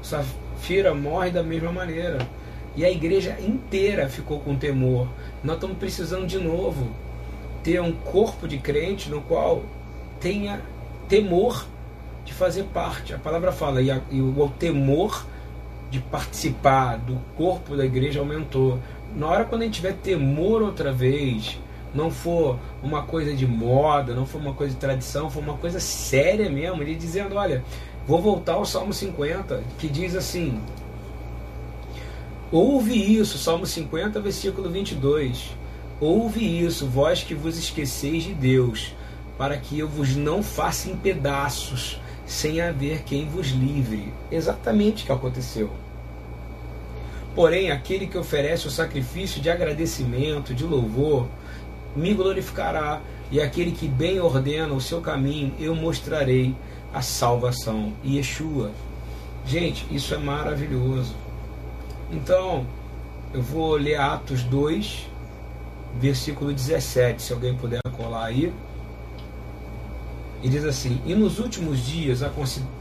[0.00, 2.26] Safira morre da mesma maneira.
[2.74, 5.06] E a igreja inteira ficou com temor.
[5.42, 6.88] Nós estamos precisando de novo
[7.62, 9.62] ter um corpo de crente no qual
[10.18, 10.62] tenha
[11.10, 11.66] temor
[12.24, 13.12] de fazer parte.
[13.12, 15.26] A palavra fala, e, a, e o, o temor
[15.94, 18.80] de participar do corpo da igreja aumentou.
[19.14, 21.56] Na hora quando a gente tiver temor outra vez,
[21.94, 25.78] não for uma coisa de moda, não for uma coisa de tradição, for uma coisa
[25.78, 27.64] séria mesmo, ele dizendo, olha,
[28.08, 30.60] vou voltar ao Salmo 50, que diz assim:
[32.50, 35.52] Ouve isso, Salmo 50, versículo 22.
[36.00, 38.92] Ouve isso, vós que vos esqueceis de Deus,
[39.38, 44.12] para que eu vos não faça em pedaços, sem haver quem vos livre.
[44.28, 45.70] Exatamente o que aconteceu.
[47.34, 51.26] Porém, aquele que oferece o sacrifício de agradecimento, de louvor,
[51.96, 53.00] me glorificará,
[53.30, 56.54] e aquele que bem ordena o seu caminho, eu mostrarei
[56.92, 57.92] a salvação.
[58.04, 58.70] Yeshua.
[59.44, 61.14] Gente, isso é maravilhoso.
[62.12, 62.64] Então,
[63.32, 65.08] eu vou ler Atos 2,
[66.00, 68.52] versículo 17, se alguém puder colar aí.
[70.42, 72.22] E diz assim: E nos últimos dias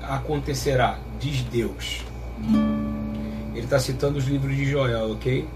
[0.01, 2.03] acontecerá, diz Deus.
[3.53, 5.47] Ele está citando os livros de Joel, ok?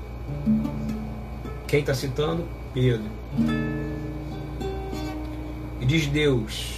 [1.68, 2.46] Quem está citando?
[2.74, 3.10] Pedro.
[5.82, 6.78] E diz Deus: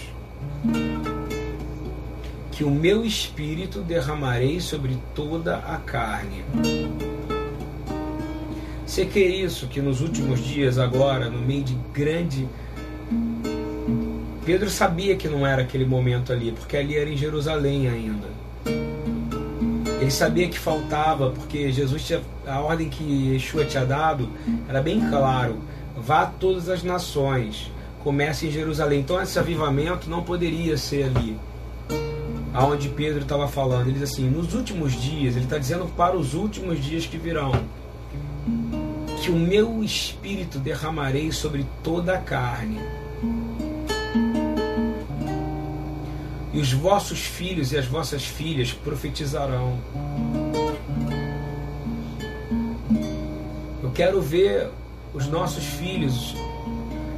[2.59, 6.43] que o meu espírito derramarei sobre toda a carne.
[8.85, 12.49] Você quer isso que nos últimos dias, agora, no meio de grande.
[14.45, 18.27] Pedro sabia que não era aquele momento ali, porque ali era em Jerusalém ainda.
[19.99, 22.21] Ele sabia que faltava, porque Jesus tinha.
[22.47, 24.30] A ordem que Yeshua tinha dado
[24.67, 25.59] era bem claro:
[25.95, 27.71] vá a todas as nações,
[28.03, 29.01] comece em Jerusalém.
[29.01, 31.38] Então esse avivamento não poderia ser ali
[32.53, 33.88] aonde Pedro estava falando.
[33.88, 37.51] Ele diz assim: nos últimos dias, ele está dizendo para os últimos dias que virão,
[39.21, 42.80] que o meu espírito derramarei sobre toda a carne.
[46.51, 49.77] E os vossos filhos e as vossas filhas profetizarão.
[53.84, 54.69] Eu quero ver
[55.13, 56.35] os nossos filhos,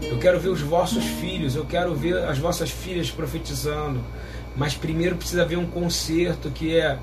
[0.01, 4.01] eu quero ver os vossos filhos, eu quero ver as vossas filhas profetizando.
[4.55, 6.97] Mas primeiro precisa haver um conserto que é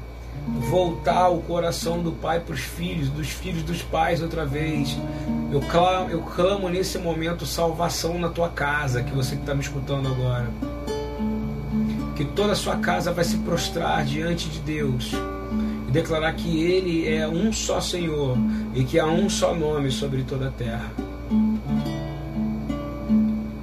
[0.71, 4.97] voltar o coração do pai para os filhos, dos filhos dos pais outra vez.
[5.51, 9.61] Eu clamo, eu clamo nesse momento salvação na tua casa, que você que está me
[9.61, 10.49] escutando agora.
[12.19, 15.13] Que toda a sua casa vai se prostrar diante de Deus.
[15.87, 18.37] e declarar que Ele é um só Senhor
[18.75, 20.91] e que há um só nome sobre toda a terra.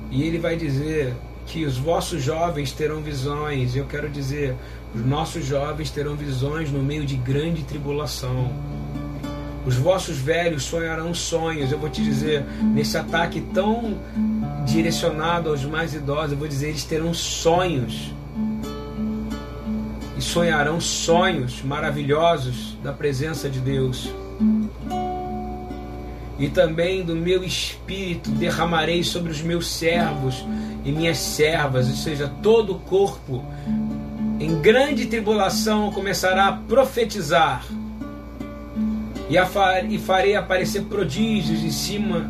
[0.09, 1.13] E Ele vai dizer
[1.45, 3.75] que os vossos jovens terão visões.
[3.75, 4.55] Eu quero dizer,
[4.95, 8.53] os nossos jovens terão visões no meio de grande tribulação.
[9.65, 11.73] Os vossos velhos sonharão sonhos.
[11.73, 13.99] Eu vou te dizer, nesse ataque tão
[14.65, 18.13] direcionado aos mais idosos, eu vou dizer, eles terão sonhos.
[20.35, 24.13] Sonharão sonhos maravilhosos da presença de Deus.
[26.37, 30.45] E também do meu espírito derramarei sobre os meus servos
[30.83, 33.45] e minhas servas, ou seja, todo o corpo,
[34.37, 37.65] em grande tribulação começará a profetizar.
[39.29, 42.29] E farei aparecer prodígios em cima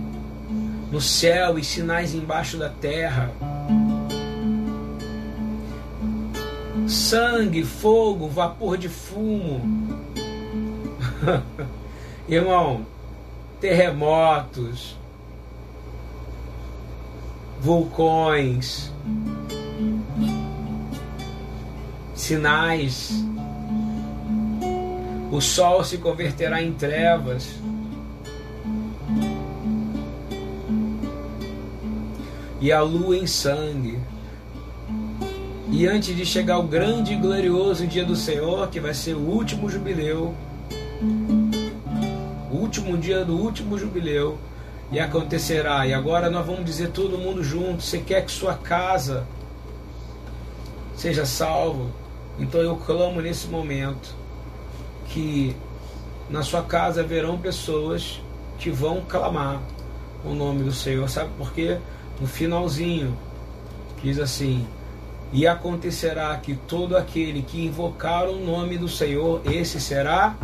[0.92, 3.32] no céu e sinais embaixo da terra.
[6.88, 9.62] Sangue, fogo, vapor de fumo.
[12.30, 12.86] Irmão,
[13.60, 14.96] terremotos,
[17.60, 18.92] vulcões,
[22.14, 23.26] sinais.
[25.32, 27.56] O sol se converterá em trevas.
[32.62, 33.95] E a lua em sangue.
[35.68, 39.20] E antes de chegar o grande e glorioso dia do Senhor, que vai ser o
[39.20, 40.36] último jubileu,
[42.52, 44.38] o último dia do último jubileu,
[44.92, 45.86] e acontecerá.
[45.88, 49.26] E agora nós vamos dizer todo mundo junto: você quer que sua casa
[50.96, 51.90] seja salvo?
[52.40, 54.14] Então eu clamo nesse momento
[55.08, 55.56] que
[56.30, 58.22] na sua casa haverão pessoas
[58.60, 59.62] que vão clamar
[60.24, 61.10] o nome do Senhor.
[61.10, 61.78] Sabe por quê?
[62.20, 63.18] No finalzinho
[64.04, 64.66] diz assim:
[65.34, 70.36] E acontecerá que todo aquele que invocar o nome do Senhor, esse será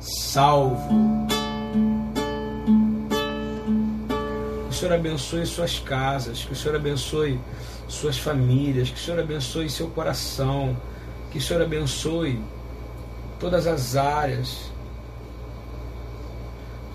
[0.00, 1.26] salvo.
[4.64, 7.40] Que o Senhor abençoe suas casas, que o Senhor abençoe
[7.88, 10.76] suas famílias, que o Senhor abençoe seu coração,
[11.30, 12.40] que o Senhor abençoe
[13.38, 14.70] todas as áreas,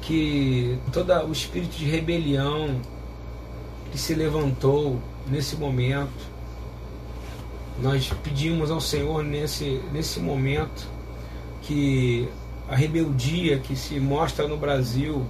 [0.01, 2.79] que todo o espírito de rebelião
[3.91, 6.28] que se levantou nesse momento,
[7.81, 10.87] nós pedimos ao Senhor nesse, nesse momento
[11.61, 12.27] que
[12.67, 15.25] a rebeldia que se mostra no Brasil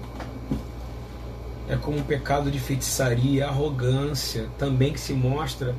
[1.67, 5.76] é como um pecado de feitiçaria, arrogância também que se mostra.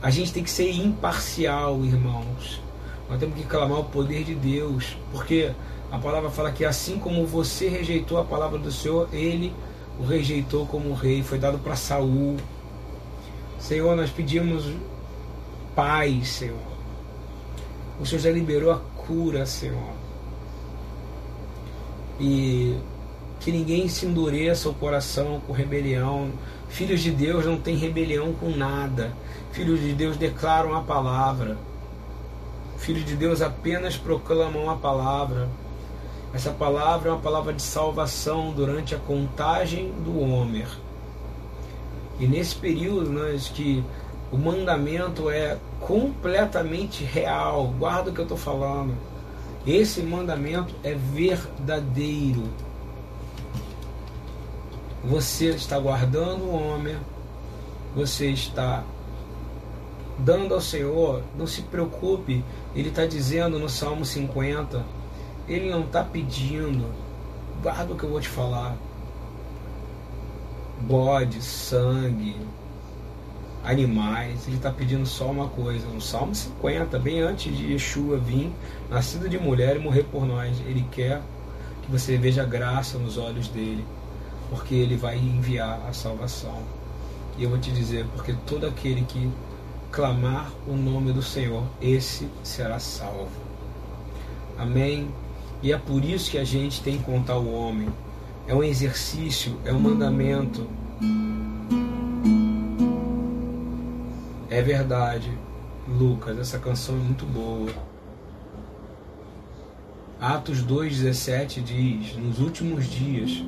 [0.00, 2.60] A gente tem que ser imparcial, irmãos.
[3.08, 5.52] Nós temos que clamar o poder de Deus, porque
[5.92, 9.52] a palavra fala que assim como você rejeitou a palavra do Senhor, ele
[9.98, 12.36] o rejeitou como rei, foi dado para Saul.
[13.58, 14.64] Senhor, nós pedimos
[15.76, 16.56] paz, Senhor.
[18.00, 19.92] O Senhor já liberou a cura, Senhor.
[22.18, 22.76] E
[23.40, 26.32] que ninguém se endureça o coração com rebelião.
[26.68, 29.12] Filhos de Deus não têm rebelião com nada.
[29.52, 31.56] Filhos de Deus declaram a palavra.
[32.78, 35.48] Filhos de Deus apenas proclamam a palavra.
[36.34, 40.68] Essa palavra é uma palavra de salvação durante a contagem do Homer.
[42.18, 43.84] E nesse período, nós que
[44.30, 48.94] o mandamento é completamente real, guarda o que eu estou falando.
[49.66, 52.44] Esse mandamento é verdadeiro.
[55.04, 56.96] Você está guardando o homem,
[57.94, 58.82] você está
[60.18, 62.44] dando ao Senhor, não se preocupe,
[62.74, 64.84] ele está dizendo no Salmo 50,
[65.46, 66.86] ele não está pedindo,
[67.62, 68.76] guarda o que eu vou te falar,
[70.80, 72.36] bode, sangue,
[73.66, 78.50] animais, ele está pedindo só uma coisa, no Salmo 50, bem antes de Yeshua vir,
[78.88, 81.20] nascido de mulher e morrer por nós, ele quer
[81.82, 83.84] que você veja graça nos olhos dele
[84.50, 86.62] porque ele vai enviar a salvação.
[87.36, 89.30] E eu vou te dizer, porque todo aquele que
[89.90, 93.28] clamar o nome do Senhor, esse será salvo.
[94.58, 95.08] Amém?
[95.62, 97.88] E é por isso que a gente tem que contar o homem.
[98.46, 100.66] É um exercício, é um mandamento.
[104.56, 105.30] É verdade,
[105.86, 107.70] Lucas, essa canção é muito boa.
[110.18, 113.44] Atos 2,17 diz: Nos últimos dias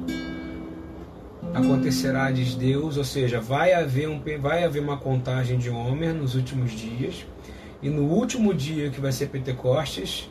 [1.55, 6.35] acontecerá, diz Deus, ou seja, vai haver, um, vai haver uma contagem de Homer nos
[6.35, 7.25] últimos dias,
[7.81, 10.31] e no último dia, que vai ser Pentecostes,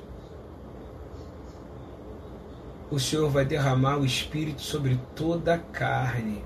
[2.92, 6.44] o Senhor vai derramar o Espírito sobre toda a carne.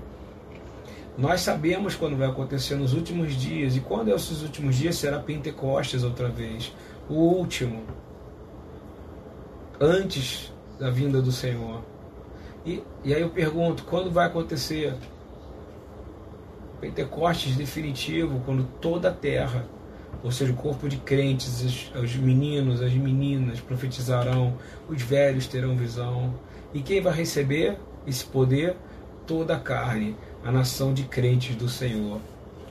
[1.16, 5.18] Nós sabemos quando vai acontecer nos últimos dias, e quando é esses últimos dias será
[5.18, 6.74] Pentecostes outra vez,
[7.08, 7.82] o último.
[9.80, 11.82] antes da vinda do Senhor.
[12.64, 14.94] E, e aí eu pergunto, quando vai acontecer?
[16.80, 19.66] Pentecostes definitivo, quando toda a terra,
[20.22, 24.56] ou seja, o corpo de crentes, os, os meninos, as meninas profetizarão,
[24.88, 26.34] os velhos terão visão.
[26.72, 27.76] E quem vai receber
[28.06, 28.76] esse poder?
[29.26, 32.20] Toda a carne, a nação de crentes do Senhor.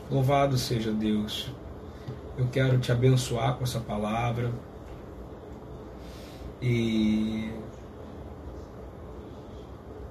[0.10, 1.52] Louvado seja Deus.
[2.38, 4.52] Eu quero te abençoar com essa palavra.
[6.62, 7.50] E,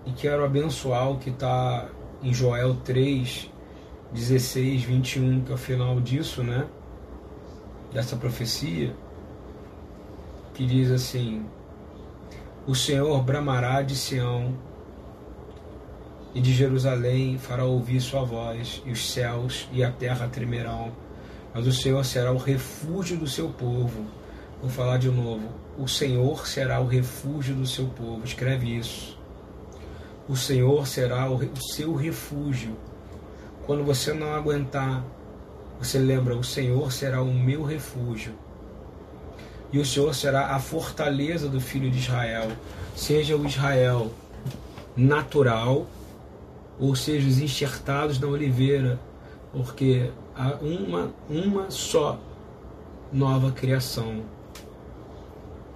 [0.07, 1.89] e quero abençoar o que está
[2.23, 3.51] em Joel 3,
[4.13, 6.67] 16, 21, que é o final disso, né?
[7.93, 8.95] Dessa profecia,
[10.55, 11.45] que diz assim:
[12.67, 14.55] O Senhor bramará de Sião
[16.35, 20.93] e de Jerusalém fará ouvir sua voz, e os céus e a terra tremerão.
[21.53, 24.07] Mas o Senhor será o refúgio do seu povo.
[24.61, 25.49] Vou falar de novo.
[25.77, 28.25] O Senhor será o refúgio do seu povo.
[28.25, 29.19] Escreve isso.
[30.29, 31.41] O Senhor será o
[31.75, 32.77] seu refúgio.
[33.67, 35.05] Quando você não aguentar,
[35.79, 38.35] você lembra: o Senhor será o meu refúgio.
[39.73, 42.53] E o Senhor será a fortaleza do filho de Israel.
[42.95, 44.13] Seja o Israel
[44.97, 45.87] natural
[46.81, 48.99] ou seja, os enxertados na oliveira,
[49.53, 52.19] porque há uma, uma só
[53.13, 54.23] nova criação.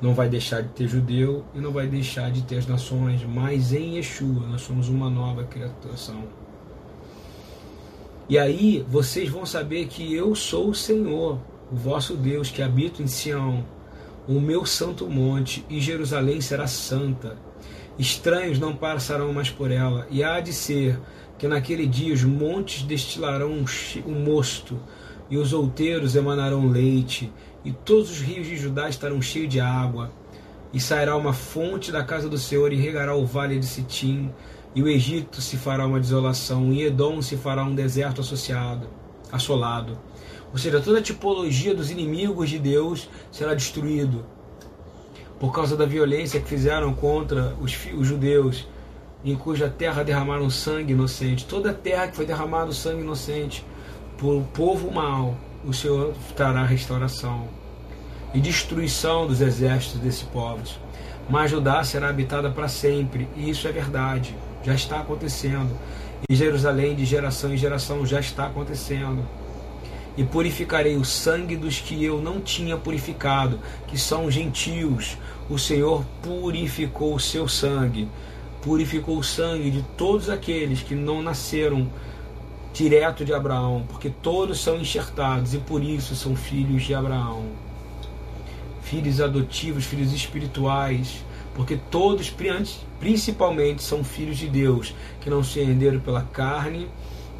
[0.00, 3.72] Não vai deixar de ter judeu e não vai deixar de ter as nações, mas
[3.72, 6.24] em Yeshua nós somos uma nova criação.
[8.26, 11.38] E aí vocês vão saber que eu sou o Senhor,
[11.70, 13.64] o vosso Deus, que habito em Sião,
[14.26, 17.36] o meu santo monte, e Jerusalém será santa
[17.96, 20.98] Estranhos não passarão mais por ela, e há de ser
[21.38, 23.64] que naquele dia os montes destilarão
[24.04, 24.80] um mosto,
[25.30, 27.32] e os outeiros emanarão leite,
[27.64, 30.10] e todos os rios de Judá estarão cheios de água.
[30.72, 34.32] E sairá uma fonte da casa do Senhor e regará o vale de Sitim,
[34.74, 38.88] e o Egito se fará uma desolação, e Edom se fará um deserto associado,
[39.30, 39.96] assolado.
[40.50, 44.26] Ou seja, toda a tipologia dos inimigos de Deus será destruído
[45.38, 48.66] por causa da violência que fizeram contra os, os judeus,
[49.24, 51.46] em cuja terra derramaram sangue inocente.
[51.46, 53.64] Toda a terra que foi derramado sangue inocente
[54.18, 57.48] por povo mau, o Senhor trará restauração
[58.32, 60.78] e destruição dos exércitos desses povos.
[61.28, 65.70] Mas Judá será habitada para sempre, e isso é verdade, já está acontecendo.
[66.28, 69.24] E Jerusalém, de geração em geração, já está acontecendo
[70.16, 75.18] e purificarei o sangue dos que eu não tinha purificado, que são gentios.
[75.48, 78.08] O Senhor purificou o seu sangue,
[78.62, 81.88] purificou o sangue de todos aqueles que não nasceram
[82.72, 87.44] direto de Abraão, porque todos são enxertados e por isso são filhos de Abraão.
[88.82, 91.24] Filhos adotivos, filhos espirituais,
[91.54, 92.34] porque todos,
[92.98, 96.88] principalmente, são filhos de Deus, que não se renderam pela carne,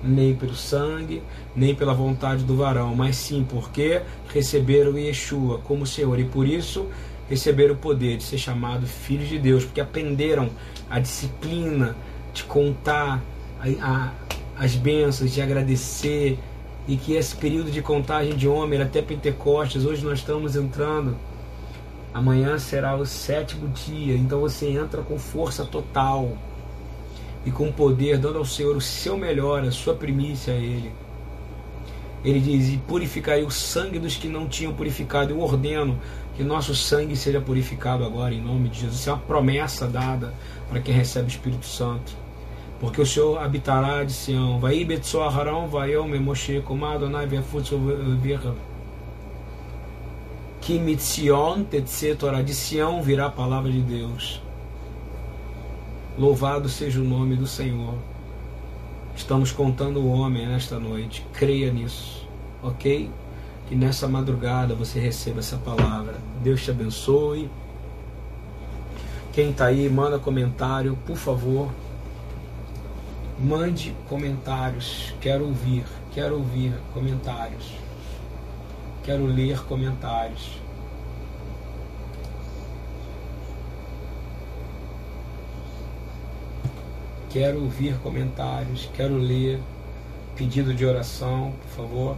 [0.04, 1.22] nem pelo sangue,
[1.56, 4.02] nem pela vontade do varão, mas sim porque
[4.32, 6.86] receberam Yeshua como Senhor e por isso
[7.28, 10.50] receberam o poder de ser chamados filhos de Deus, porque aprenderam
[10.90, 11.96] a disciplina
[12.34, 13.22] de contar
[13.58, 14.12] a, a,
[14.62, 16.38] as bênçãos, de agradecer,
[16.86, 21.16] e que esse período de contagem de Homer até Pentecostes, hoje nós estamos entrando,
[22.12, 26.36] amanhã será o sétimo dia, então você entra com força total
[27.44, 30.92] e com poder, dando ao Senhor o seu melhor, a sua primícia a Ele.
[32.24, 35.32] Ele diz: E purificai o sangue dos que não tinham purificado.
[35.32, 35.98] Eu ordeno
[36.36, 39.00] que nosso sangue seja purificado agora, em nome de Jesus.
[39.00, 40.32] Isso é uma promessa dada
[40.68, 42.16] para quem recebe o Espírito Santo.
[42.80, 44.58] Porque o Senhor habitará de Sião.
[44.58, 47.78] Vai Betsoaharão, vai eu, Moshe, como Adonai, Vefutso,
[48.20, 48.54] Virra.
[50.60, 54.43] Que mitzion, tetsetorá, de Sião virá a palavra de Deus.
[56.16, 57.96] Louvado seja o nome do Senhor.
[59.16, 61.26] Estamos contando o homem nesta noite.
[61.32, 62.28] Creia nisso,
[62.62, 63.10] ok?
[63.66, 66.14] Que nessa madrugada você receba essa palavra.
[66.40, 67.50] Deus te abençoe.
[69.32, 71.68] Quem está aí, manda comentário, por favor.
[73.36, 75.12] Mande comentários.
[75.20, 77.72] Quero ouvir, quero ouvir comentários.
[79.02, 80.63] Quero ler comentários.
[87.34, 89.58] Quero ouvir comentários, quero ler.
[90.36, 92.16] Pedido de oração, por favor.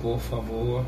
[0.00, 0.86] Por favor.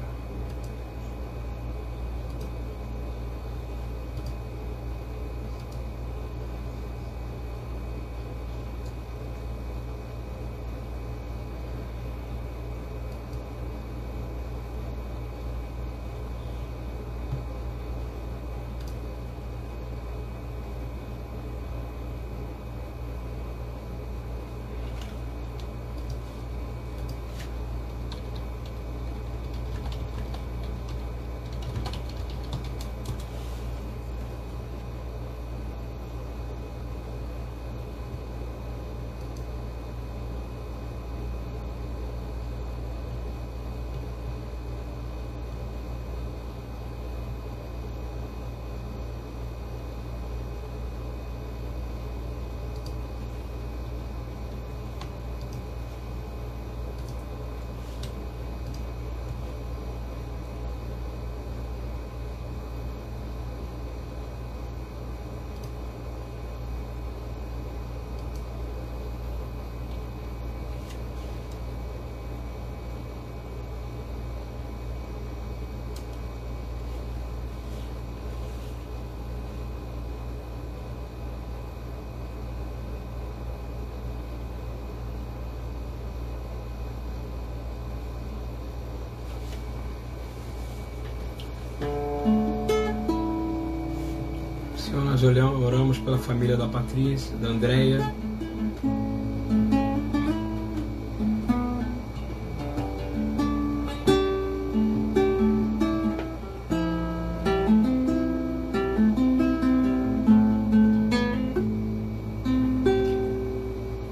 [95.22, 98.00] Oramos pela família da Patrícia, da Andréia.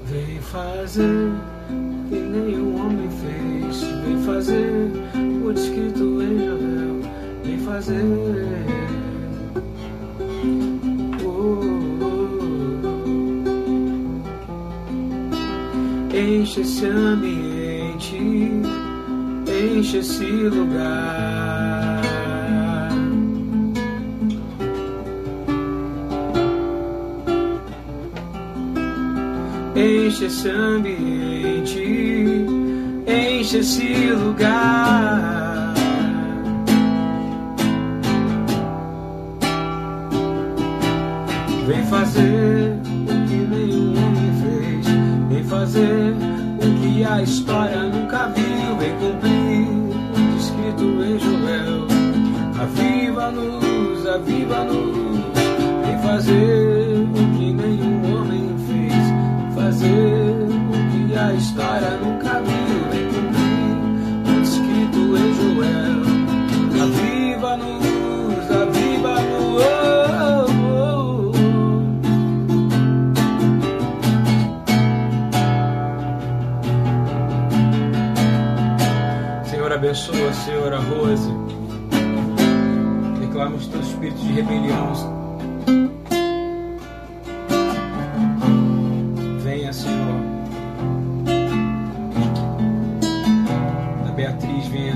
[0.05, 1.31] Vem fazer
[2.07, 3.81] que nenhum homem fez.
[4.05, 4.91] Vem fazer
[5.43, 7.01] o descrito em Joel.
[7.43, 8.08] Vem fazer.
[16.59, 18.17] Enche esse ambiente,
[19.47, 22.01] enche esse lugar.
[29.73, 31.81] Enche esse ambiente,
[33.07, 34.58] enche esse lugar.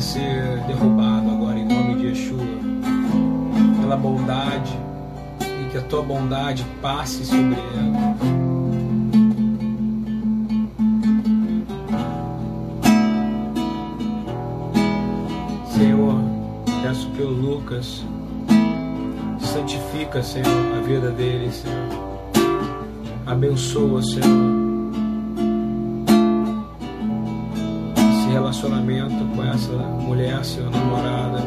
[0.04, 2.46] Ser derrubado agora em nome de Yeshua.
[3.80, 4.78] Pela bondade.
[5.40, 8.16] E que a tua bondade passe sobre ela.
[15.68, 16.22] Senhor,
[16.84, 18.04] peço pelo Lucas,
[19.40, 22.04] santifica, Senhor, a vida dele, Senhor.
[23.26, 24.63] Abençoa, Senhor,
[28.64, 31.42] relacionamento com essa mulher, Senhor, namorada.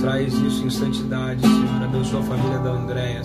[0.00, 1.82] Traz isso em santidade, Senhor.
[1.82, 3.22] Abençoa a família da Andréia.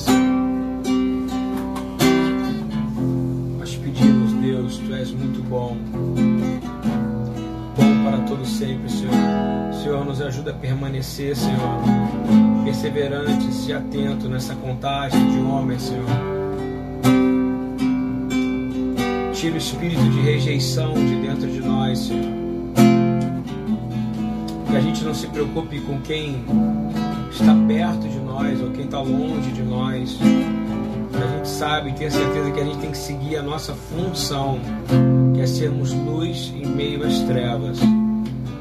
[3.59, 5.77] Nós pedimos, Deus, Tu és muito bom
[7.75, 9.13] bom para todo sempre, Senhor.
[9.83, 11.79] Senhor, nos ajuda a permanecer, Senhor,
[12.63, 16.36] perseverantes e atento nessa contagem de homens, Senhor.
[19.37, 22.25] Tira o espírito de rejeição de dentro de nós, Senhor.
[24.67, 26.43] Que a gente não se preocupe com quem
[27.29, 30.17] está perto de nós ou quem está longe de nós.
[31.13, 33.75] A gente sabe e tem a certeza que a gente tem que seguir a nossa
[33.75, 34.59] função,
[35.35, 37.77] que é sermos luz em meio às trevas,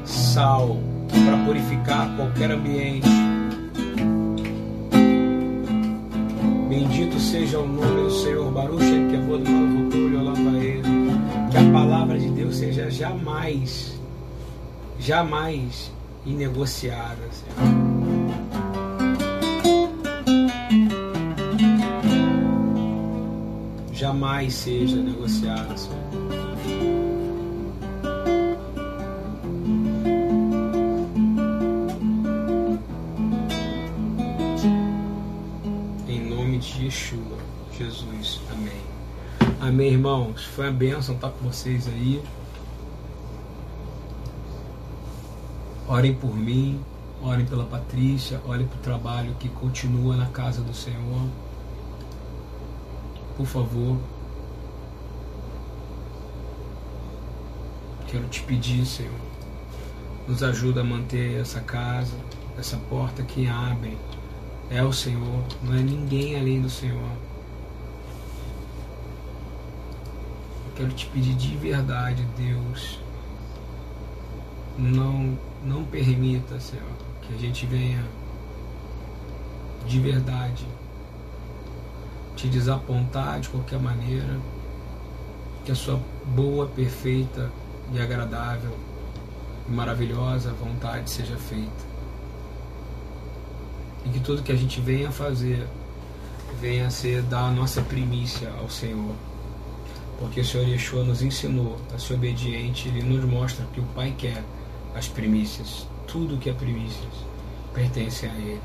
[0.05, 0.77] sal
[1.09, 3.09] para purificar qualquer ambiente.
[6.69, 8.87] Bendito seja o nome do Senhor, Baruch
[10.27, 10.83] Malvukul Olavaed.
[11.51, 13.97] Que a palavra de Deus seja jamais,
[14.99, 15.91] jamais
[16.25, 17.87] inegociada, Senhor.
[23.93, 25.97] jamais seja negociada, Senhor.
[36.07, 37.37] Em nome de Yeshua,
[37.75, 38.36] Jesus.
[39.67, 39.93] Amém.
[39.93, 40.45] Irmãos.
[40.45, 42.23] Foi uma bênção estar com vocês aí.
[45.87, 46.81] Orem por mim,
[47.21, 51.29] orem pela Patrícia, orem pelo trabalho que continua na casa do Senhor
[53.37, 53.97] por favor.
[58.07, 59.13] Quero te pedir, Senhor,
[60.27, 62.15] nos ajuda a manter essa casa,
[62.57, 63.95] essa porta que abre.
[64.69, 67.26] É o Senhor, não é ninguém além do Senhor.
[70.77, 72.99] Quero te pedir de verdade, Deus,
[74.77, 75.35] não,
[75.65, 76.85] não permita, Senhor,
[77.23, 78.05] que a gente venha
[79.87, 80.67] de verdade
[82.35, 84.39] te desapontar de qualquer maneira,
[85.65, 87.51] que a sua boa, perfeita
[87.91, 88.77] e agradável
[89.67, 91.87] e maravilhosa vontade seja feita.
[94.05, 95.67] E que tudo que a gente venha fazer
[96.61, 99.15] venha ser dar a nossa primícia ao Senhor
[100.19, 104.13] porque o Senhor Yeshua nos ensinou a ser obediente, ele nos mostra que o Pai
[104.17, 104.43] quer
[104.95, 107.27] as primícias, tudo que é primícias
[107.73, 108.61] pertence a ele.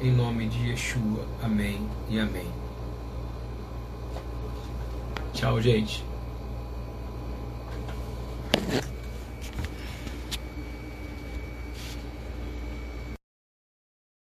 [0.00, 2.46] Em nome de Yeshua, amém e amém.
[5.32, 6.04] Tchau, gente.